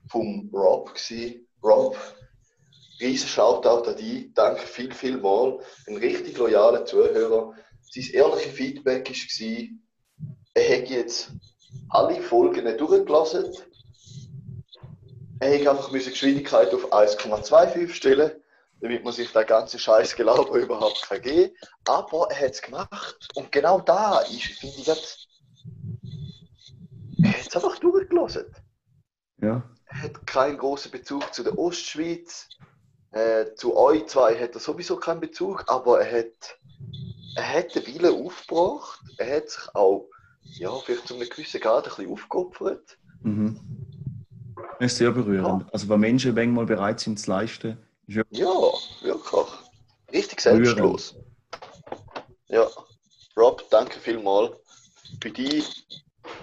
vom 0.09 0.51
Rob 0.53 0.95
gewesen. 0.95 1.47
Rob, 1.63 1.97
riesen 3.01 3.29
Shoutout 3.29 3.89
an 3.89 3.97
dich, 3.97 4.33
danke 4.35 4.67
viel, 4.67 4.93
viel 4.93 5.17
mal, 5.17 5.59
ein 5.87 5.97
richtig 5.97 6.37
loyaler 6.37 6.85
Zuhörer. 6.85 7.55
Sein 7.91 8.11
ehrliches 8.13 8.53
Feedback 8.53 9.09
war, 9.09 9.69
er 10.55 10.63
hätte 10.63 10.93
jetzt 10.93 11.33
alle 11.89 12.21
Folgen 12.23 12.77
durchgelassen 12.77 13.53
ich 15.53 15.69
einfach 15.69 15.91
die 15.91 15.99
Geschwindigkeit 15.99 16.73
auf 16.73 16.93
1,25 16.93 17.91
stellen, 17.91 18.33
damit 18.81 19.05
man 19.05 19.13
sich 19.13 19.33
der 19.33 19.45
ganze 19.45 19.79
Scheiß 19.79 20.17
Glaube 20.17 20.59
überhaupt 20.59 21.03
kann 21.03 21.23
geben. 21.23 21.55
Aber 21.87 22.29
er 22.31 22.47
hat 22.47 22.53
es 22.53 22.63
gemacht. 22.63 23.29
Und 23.35 23.53
genau 23.53 23.81
da 23.81 24.21
ist, 24.21 24.59
finde 24.59 24.77
ich, 24.79 24.85
das, 24.85 25.27
er 27.23 27.31
hat 27.31 27.47
es 27.47 27.55
einfach 27.55 27.79
durchgelassen. 27.79 28.47
Ja. 29.41 29.63
hat 30.03 30.27
keinen 30.27 30.59
großen 30.59 30.91
Bezug 30.91 31.35
zu 31.35 31.43
der 31.43 31.59
Ostschweiz. 31.59 32.49
Äh, 33.11 33.55
zu 33.55 33.77
euch 33.77 34.07
zwei 34.07 34.37
hat 34.37 34.55
er 34.55 34.61
sowieso 34.61 34.97
keinen 34.97 35.21
Bezug, 35.21 35.65
aber 35.69 36.01
er 36.01 36.21
hat, 36.21 36.59
er 37.37 37.49
hat 37.55 37.75
den 37.75 37.87
Willen 37.87 38.27
aufgebracht. 38.27 39.01
Er 39.19 39.37
hat 39.37 39.51
sich 39.51 39.75
auch 39.75 40.09
ja, 40.45 40.71
vielleicht 40.85 41.09
zu 41.09 41.15
einem 41.15 41.29
gewissen 41.29 41.61
Grad 41.61 41.85
ein 41.85 41.95
bisschen 41.97 42.13
aufgeopfert. 42.13 42.99
Mhm. 43.23 43.59
Das 44.79 44.93
ist 44.93 44.99
sehr 44.99 45.11
berührend. 45.11 45.73
Also, 45.73 45.89
wenn 45.89 46.01
Menschen 46.01 46.35
manchmal 46.35 46.67
bereit 46.67 47.01
sind 47.01 47.19
zu 47.19 47.31
leisten, 47.31 47.79
ist 48.07 48.17
wirklich 48.17 48.41
Ja, 48.41 48.53
wirklich. 49.03 49.47
Richtig 50.13 50.41
selbstlos. 50.41 51.17
Ja. 52.49 52.67
Rob, 53.37 53.65
danke 53.71 53.99
vielmals. 53.99 54.53
Bei 55.23 55.31
dir 55.31 55.63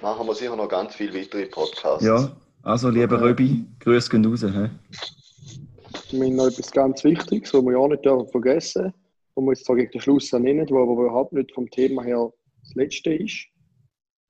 machen 0.01 0.27
wir 0.27 0.35
sicher 0.35 0.55
noch 0.55 0.67
ganz 0.67 0.95
viele 0.95 1.13
weitere 1.13 1.45
Podcasts. 1.45 2.03
Ja, 2.03 2.35
also 2.63 2.89
lieber 2.89 3.21
Röbi, 3.21 3.65
Grüße 3.79 4.09
gehen 4.09 4.25
raus. 4.25 4.41
He? 4.41 4.69
Wir 6.11 6.25
haben 6.25 6.35
noch 6.35 6.47
etwas 6.47 6.71
ganz 6.71 7.03
Wichtiges, 7.03 7.53
was 7.53 7.63
wir 7.63 7.71
ja 7.71 7.77
auch 7.77 7.87
nicht 7.87 8.03
dürfen 8.03 8.27
vergessen 8.29 8.93
wo 9.35 9.41
wir 9.41 9.53
jetzt 9.53 9.65
zwar 9.65 9.75
gegen 9.75 9.91
den 9.91 10.01
Schluss 10.01 10.31
nennen, 10.33 10.67
wo 10.69 10.83
aber 10.83 11.03
überhaupt 11.03 11.33
nicht 11.33 11.53
vom 11.53 11.69
Thema 11.69 12.03
her 12.03 12.31
das 12.63 12.75
Letzte 12.75 13.13
ist. 13.13 13.47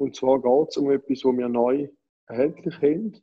Und 0.01 0.15
zwar 0.15 0.41
geht 0.41 0.69
es 0.69 0.77
um 0.77 0.89
etwas, 0.89 1.23
was 1.23 1.37
wir 1.37 1.47
neu 1.47 1.87
erhältlich 2.25 2.75
haben. 2.81 3.13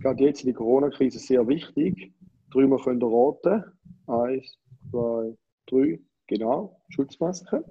Gerade 0.00 0.22
jetzt 0.22 0.42
in 0.42 0.46
der 0.46 0.54
Corona-Krise 0.54 1.18
sehr 1.18 1.48
wichtig. 1.48 2.12
Drüber 2.52 2.78
könnt 2.78 3.02
ihr 3.02 3.08
raten. 3.08 3.64
Eins, 4.06 4.60
zwei, 4.92 5.36
drei. 5.66 5.98
Genau, 6.28 6.80
Schutzmasken. 6.90 7.64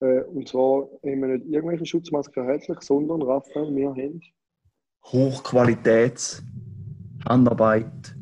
Äh, 0.00 0.22
und 0.22 0.48
zwar 0.48 0.88
haben 1.04 1.20
wir 1.20 1.28
nicht 1.28 1.46
irgendwelche 1.46 1.86
Schutzmasken 1.86 2.42
erhältlich, 2.44 2.80
sondern, 2.80 3.22
Raphael, 3.22 3.72
wir 3.76 3.90
haben 3.90 4.20
Hochqualitäts 5.04 6.42
Handarbeit, 7.28 8.16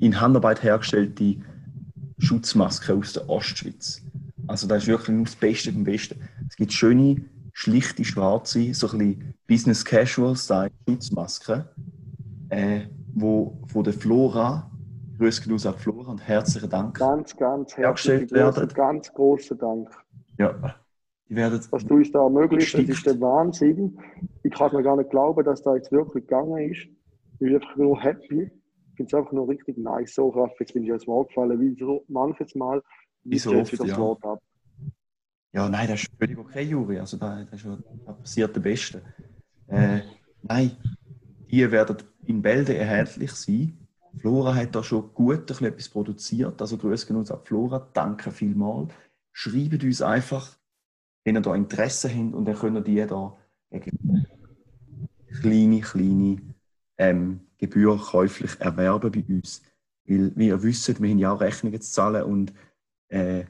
in 0.00 0.20
Handarbeit 0.20 0.64
hergestellte 0.64 1.36
Schutzmasken 2.18 2.98
aus 2.98 3.12
der 3.12 3.28
Ostschweiz. 3.28 4.02
Also 4.48 4.66
das 4.66 4.82
ist 4.82 4.88
wirklich 4.88 5.22
das 5.22 5.36
Beste 5.36 5.72
vom 5.72 5.84
Besten. 5.84 6.20
Es 6.48 6.56
gibt 6.56 6.72
schöne, 6.72 7.24
schlichte, 7.58 8.04
schwarze, 8.04 8.72
so 8.72 8.86
ein 8.86 8.98
bisschen 8.98 9.34
Business 9.48 9.84
Casual 9.84 10.36
Style 10.36 10.70
Schutzmasken, 10.88 11.64
äh, 12.50 12.82
wo 13.14 13.60
von 13.66 13.82
der 13.82 13.94
Flora, 13.94 14.70
Grüße 15.18 15.42
gehen 15.42 15.52
raus 15.52 15.66
an 15.66 15.74
Flora 15.74 16.12
und 16.12 16.20
herzlichen 16.20 16.70
Dank. 16.70 16.96
ganz, 16.96 17.36
ganz 17.36 17.76
Hergestellt 17.76 18.30
herzlichen 18.30 18.68
werden. 18.68 18.74
ganz 18.74 19.12
großen 19.12 19.58
Dank. 19.58 19.90
Ja, 20.38 20.76
die 21.28 21.34
werden 21.34 21.60
was 21.70 21.84
du 21.84 21.96
uns 21.96 22.12
da 22.12 22.22
ermöglicht, 22.22 22.72
das 22.74 22.88
ist 22.88 23.04
der 23.04 23.20
Wahnsinn. 23.20 23.98
Ich 24.44 24.52
kann 24.52 24.72
mir 24.72 24.84
gar 24.84 24.96
nicht 24.96 25.10
glauben, 25.10 25.44
dass 25.44 25.60
da 25.60 25.74
jetzt 25.74 25.90
wirklich 25.90 26.28
gegangen 26.28 26.70
ist. 26.70 26.86
Ich 27.32 27.38
bin 27.40 27.56
einfach 27.56 27.76
nur 27.76 28.00
happy. 28.00 28.42
Ich 28.44 28.96
finde 28.96 29.08
es 29.08 29.14
einfach 29.14 29.32
nur 29.32 29.48
richtig 29.48 29.76
nice. 29.78 30.14
So, 30.14 30.28
Raff, 30.28 30.52
jetzt 30.60 30.74
bin 30.74 30.84
ich 30.84 30.90
ins 30.90 31.08
Wort 31.08 31.28
gefallen, 31.30 31.60
wie 31.60 31.76
so 31.76 32.04
manches 32.06 32.54
Mal. 32.54 32.80
Wie 33.24 33.36
so 33.36 33.52
jetzt 33.52 33.80
oft, 33.80 33.88
ja. 33.88 33.98
Wort 33.98 34.24
ab. 34.24 34.40
Ja, 35.52 35.68
nein, 35.68 35.88
das 35.88 36.02
ist 36.02 36.10
völlig 36.18 36.38
okay, 36.38 36.62
Juri. 36.62 36.98
Also 36.98 37.16
da, 37.16 37.46
passiert 38.06 38.54
der 38.54 38.60
Beste. 38.60 39.02
Äh, 39.66 40.00
nein, 40.42 40.76
die 41.50 41.70
werden 41.70 41.96
in 42.26 42.42
Bälde 42.42 42.76
erhältlich 42.76 43.32
sein. 43.32 43.78
Flora 44.18 44.54
hat 44.54 44.74
da 44.74 44.82
schon 44.82 45.12
gut 45.14 45.50
etwas 45.50 45.88
produziert. 45.88 46.60
Also 46.60 46.76
grüß 46.76 47.06
genug 47.06 47.30
an 47.30 47.40
Flora. 47.44 47.88
Danke 47.92 48.30
vielmals. 48.30 48.92
Schreibt 49.32 49.82
uns 49.84 50.02
einfach, 50.02 50.56
wenn 51.24 51.36
ihr 51.36 51.40
da 51.40 51.54
Interesse 51.54 52.08
habt 52.08 52.34
und 52.34 52.44
dann 52.44 52.56
könnt 52.56 52.76
ihr 52.76 52.82
die 52.82 53.06
da 53.06 53.36
kleine, 55.40 55.80
kleine 55.80 56.42
ähm, 56.98 57.40
Gebühr 57.58 57.98
käuflich 57.98 58.60
erwerben 58.60 59.12
bei 59.12 59.24
uns. 59.28 59.62
Weil, 60.06 60.32
wie 60.36 60.48
ihr 60.48 60.62
wisst, 60.62 61.00
wir 61.00 61.10
haben 61.10 61.18
ja 61.18 61.32
auch 61.32 61.40
Rechnungen 61.40 61.80
zu 61.80 61.90
zahlen 61.90 62.24
und 62.24 62.52
äh, 63.08 63.44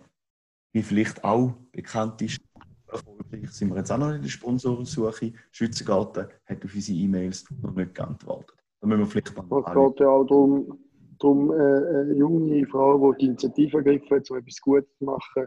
wie 0.72 0.83
vielleicht 0.83 1.24
auch 1.24 1.54
bekannt 1.72 2.22
ist, 2.22 2.38
erfolgreich 2.87 3.50
sind 3.50 3.70
wir 3.70 3.78
jetzt 3.78 3.90
auch 3.90 3.98
noch 3.98 4.12
in 4.12 4.22
der 4.22 4.28
Sponsorensuche. 4.28 5.33
Schützengarten 5.50 6.28
hat 6.46 6.64
auf 6.64 6.74
unsere 6.74 6.98
E-Mails 6.98 7.44
noch 7.62 7.74
nicht 7.74 7.94
geantwortet. 7.94 8.57
Da 8.81 8.87
müssen 8.87 9.00
wir 9.00 9.07
vielleicht 9.07 9.37
mal 9.37 9.44
Es 9.44 9.64
geht 9.66 10.00
ja 10.00 10.09
auch 10.09 10.26
darum, 10.26 10.78
darum 11.18 11.50
äh, 11.50 11.54
eine 11.54 12.14
junge 12.14 12.66
Frau, 12.66 13.12
die 13.12 13.18
die 13.18 13.26
Initiative 13.26 13.78
ergriffen 13.78 14.16
hat, 14.16 14.31
um 14.31 14.37
etwas 14.38 14.61
Gutes 14.61 14.88
zu 14.98 15.04
machen, 15.04 15.46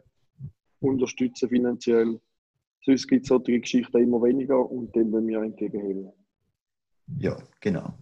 unterstützen 0.79 1.49
finanziell. 1.49 2.19
Sonst 2.83 3.07
gibt 3.07 3.23
es 3.23 3.29
solche 3.29 3.59
Geschichten 3.59 3.97
immer 3.97 4.21
weniger 4.23 4.59
und 4.69 4.95
dem 4.95 5.11
wollen 5.11 5.27
wir 5.27 5.41
entgegenhelfen. 5.41 6.11
Ja, 7.19 7.37
genau. 7.59 7.93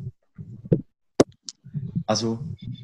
Also 2.05 2.39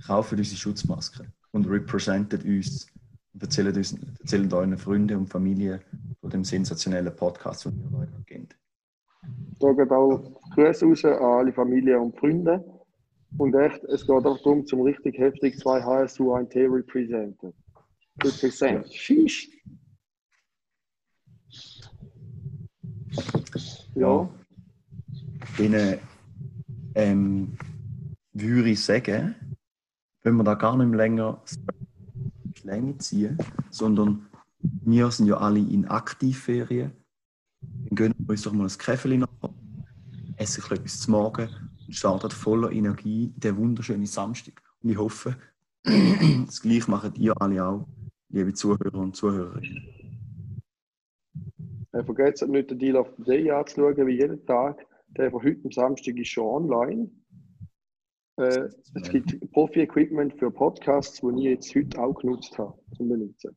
kauft 0.05 0.33
unsere 0.33 0.57
Schutzmaske 0.57 1.25
und 1.51 1.67
representet 1.67 2.43
uns 2.43 2.87
und 3.35 3.43
erzählt, 3.43 3.75
uns, 3.75 3.93
erzählt 4.19 4.53
euren 4.53 4.77
Freunden 4.77 5.17
und 5.17 5.27
Familie 5.27 5.81
von 6.21 6.29
dem 6.29 6.45
sensationellen 6.45 7.13
Podcast, 7.13 7.65
den 7.65 7.91
wir 7.91 7.99
heute 7.99 8.23
kennt. 8.25 8.55
Da 9.59 9.73
geht 9.73 9.91
auch 9.91 10.39
Grüße 10.55 10.85
raus 10.85 11.05
an 11.05 11.13
alle 11.21 11.51
Familie 11.51 11.99
und 11.99 12.17
Freunde. 12.17 12.63
Und 13.37 13.53
echt, 13.55 13.83
es 13.85 14.07
geht 14.07 14.11
auch 14.11 14.23
darum, 14.23 14.65
zum 14.65 14.81
richtig 14.81 15.17
heftig 15.17 15.59
zwei 15.59 15.81
HSU 15.83 16.33
1T 16.33 16.73
representen. 16.73 17.51
Represent. 18.23 18.87
Sheesh. 18.93 19.49
Ja, 23.95 24.29
Denen 25.57 25.99
ähm, 26.95 27.57
würde 28.31 28.69
ich 28.69 28.81
sagen, 28.83 29.35
wenn 30.23 30.35
wir 30.35 30.43
da 30.43 30.53
gar 30.53 30.77
nicht 30.77 30.87
mehr 30.87 30.97
länger 30.97 31.41
Länge 32.65 32.97
ziehen, 32.97 33.37
sondern 33.69 34.27
wir 34.59 35.11
sind 35.11 35.27
ja 35.27 35.37
alle 35.37 35.59
in 35.59 35.85
Aktivferien. 35.85 36.91
Dann 37.61 37.95
gönnen 37.95 38.15
wir 38.17 38.31
uns 38.31 38.41
doch 38.41 38.53
mal 38.53 38.67
ein 38.67 38.77
Käferchen 38.77 39.21
nach, 39.21 39.49
essen 40.37 40.63
etwas 40.71 40.99
zu 40.99 41.11
Morgen 41.11 41.49
und 41.87 41.95
starten 41.95 42.31
voller 42.31 42.71
Energie 42.71 43.33
den 43.37 43.57
wunderschönen 43.57 44.05
Samstag. 44.05 44.61
Und 44.81 44.89
ich 44.89 44.97
hoffe, 44.97 45.37
das 45.83 46.61
Gleiche 46.61 46.89
machen 46.89 47.13
ihr 47.15 47.39
alle 47.39 47.63
auch, 47.63 47.87
liebe 48.29 48.53
Zuhörer 48.53 48.95
und 48.95 49.15
Zuhörerinnen. 49.15 50.61
vergesst 51.91 52.47
nicht, 52.47 52.71
den 52.71 52.79
Deal 52.79 52.97
of 52.97 53.07
the 53.17 53.23
Day 53.23 53.51
anzuschauen, 53.51 54.07
wie 54.07 54.17
jeden 54.17 54.45
Tag. 54.45 54.85
Der 55.17 55.31
von 55.31 55.43
heute 55.43 55.61
am 55.63 55.71
Samstag 55.71 56.17
ist 56.17 56.27
schon 56.27 56.71
online. 56.71 57.09
Äh, 58.37 58.69
es 58.95 59.09
gibt 59.09 59.51
Profi-Equipment 59.51 60.37
für 60.37 60.51
Podcasts, 60.51 61.21
die 61.21 61.39
ich 61.39 61.43
jetzt 61.43 61.75
heute 61.75 62.01
auch 62.01 62.13
genutzt 62.15 62.57
habe, 62.57 62.77
zum 62.95 63.07
Benutzen. 63.07 63.55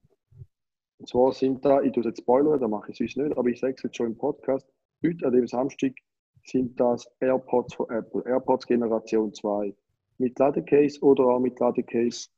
Und 0.99 1.09
zwar 1.09 1.33
sind 1.33 1.65
da, 1.65 1.81
ich 1.83 1.93
tue 1.93 2.05
jetzt 2.05 2.21
spoilern, 2.21 2.61
da 2.61 2.69
mache 2.69 2.93
ich 2.93 3.01
es 3.01 3.17
nicht, 3.17 3.37
aber 3.37 3.49
ich 3.49 3.59
sage 3.61 3.75
es 3.77 3.83
jetzt 3.83 3.97
schon 3.97 4.09
im 4.09 4.19
Podcast, 4.19 4.67
heute 5.05 5.27
an 5.27 5.33
dem 5.33 5.47
Samstag 5.47 5.93
sind 6.45 6.79
das 6.79 7.09
AirPods 7.21 7.75
von 7.75 7.91
Apple, 7.91 8.23
AirPods 8.25 8.67
Generation 8.67 9.33
2. 9.33 9.75
Mit 10.19 10.39
Ladecase 10.39 11.01
oder 11.01 11.25
auch 11.25 11.41
mit 11.41 11.59
Ladecase, 11.61 12.29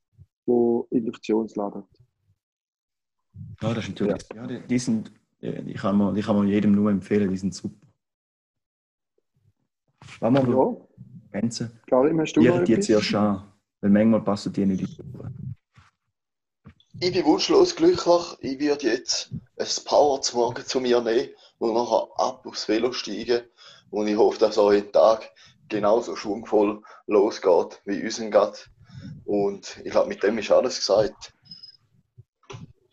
wo 0.46 0.86
Induktionslader. 0.90 1.86
Ja, 3.62 3.74
das 3.74 3.84
ist 3.84 3.90
natürlich. 3.90 4.22
Ja. 4.34 4.46
die, 4.46 4.66
die 4.66 4.78
sind, 4.78 5.12
äh, 5.40 5.62
die 5.62 5.74
kann, 5.74 5.96
man, 5.96 6.14
die 6.14 6.22
kann 6.22 6.36
man 6.36 6.48
jedem 6.48 6.72
nur 6.72 6.90
empfehlen, 6.90 7.30
die 7.30 7.36
sind 7.36 7.54
super. 7.54 7.86
Wenn 10.20 10.32
man 10.32 10.50
Ja, 10.50 10.76
Grenzen, 11.32 11.80
Karim, 11.86 12.20
hast 12.20 12.32
du 12.34 12.40
die 12.40 12.48
noch 12.48 12.64
die 12.64 12.72
jetzt 12.72 12.88
etwas? 12.90 13.04
erst 13.04 13.14
an, 13.14 13.52
weil 13.80 13.90
manchmal 13.90 14.22
passen 14.22 14.52
die 14.52 14.66
nicht 14.66 14.98
in. 14.98 15.54
Ich 17.00 17.12
bin 17.12 17.24
wunschlos 17.24 17.76
glücklich. 17.76 18.22
Ich 18.40 18.58
werde 18.58 18.86
jetzt 18.88 19.30
ein 19.56 19.84
Power 19.84 20.20
zum 20.20 20.40
Morgen 20.40 20.64
zu 20.66 20.80
mir 20.80 21.00
nehmen 21.00 21.30
und 21.58 21.74
nachher 21.74 22.08
ab 22.16 22.44
aufs 22.46 22.68
Velo 22.68 22.92
steigen. 22.92 23.42
Und 23.90 24.08
ich 24.08 24.16
hoffe, 24.16 24.38
dass 24.38 24.58
euer 24.58 24.90
Tag 24.92 25.30
genauso 25.68 26.16
schwungvoll 26.16 26.82
losgeht 27.06 27.80
wie 27.84 28.02
unseren 28.02 28.30
geht. 28.30 28.68
Und 29.24 29.78
ich 29.84 29.90
glaube, 29.92 30.08
mit 30.08 30.22
dem 30.22 30.38
ist 30.38 30.50
alles 30.50 30.78
gesagt. 30.78 31.32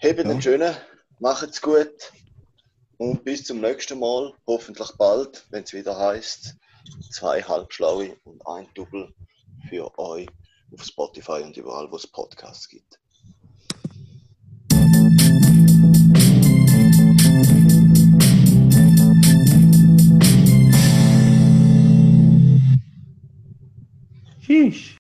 Habt 0.02 0.20
Ja. 0.20 0.24
einen 0.24 0.42
schönen, 0.42 0.76
macht's 1.20 1.62
gut 1.62 2.14
und 2.98 3.24
bis 3.26 3.44
zum 3.44 3.60
nächsten 3.62 4.00
Mal. 4.00 4.34
Hoffentlich 4.46 4.92
bald, 4.98 5.46
wenn 5.50 5.64
es 5.64 5.74
wieder 5.74 5.98
heißt 5.98 6.56
zwei 7.12 7.42
Halbschlaue 7.42 8.18
und 8.24 8.46
ein 8.48 8.68
Double 8.74 9.14
für 9.70 9.98
euch 9.98 10.28
auf 10.74 10.84
Spotify 10.84 11.42
und 11.44 11.56
überall, 11.58 11.92
wo 11.92 11.96
es 11.96 12.08
Podcasts 12.08 12.68
gibt. 12.68 13.00
Sheesh. 24.42 24.96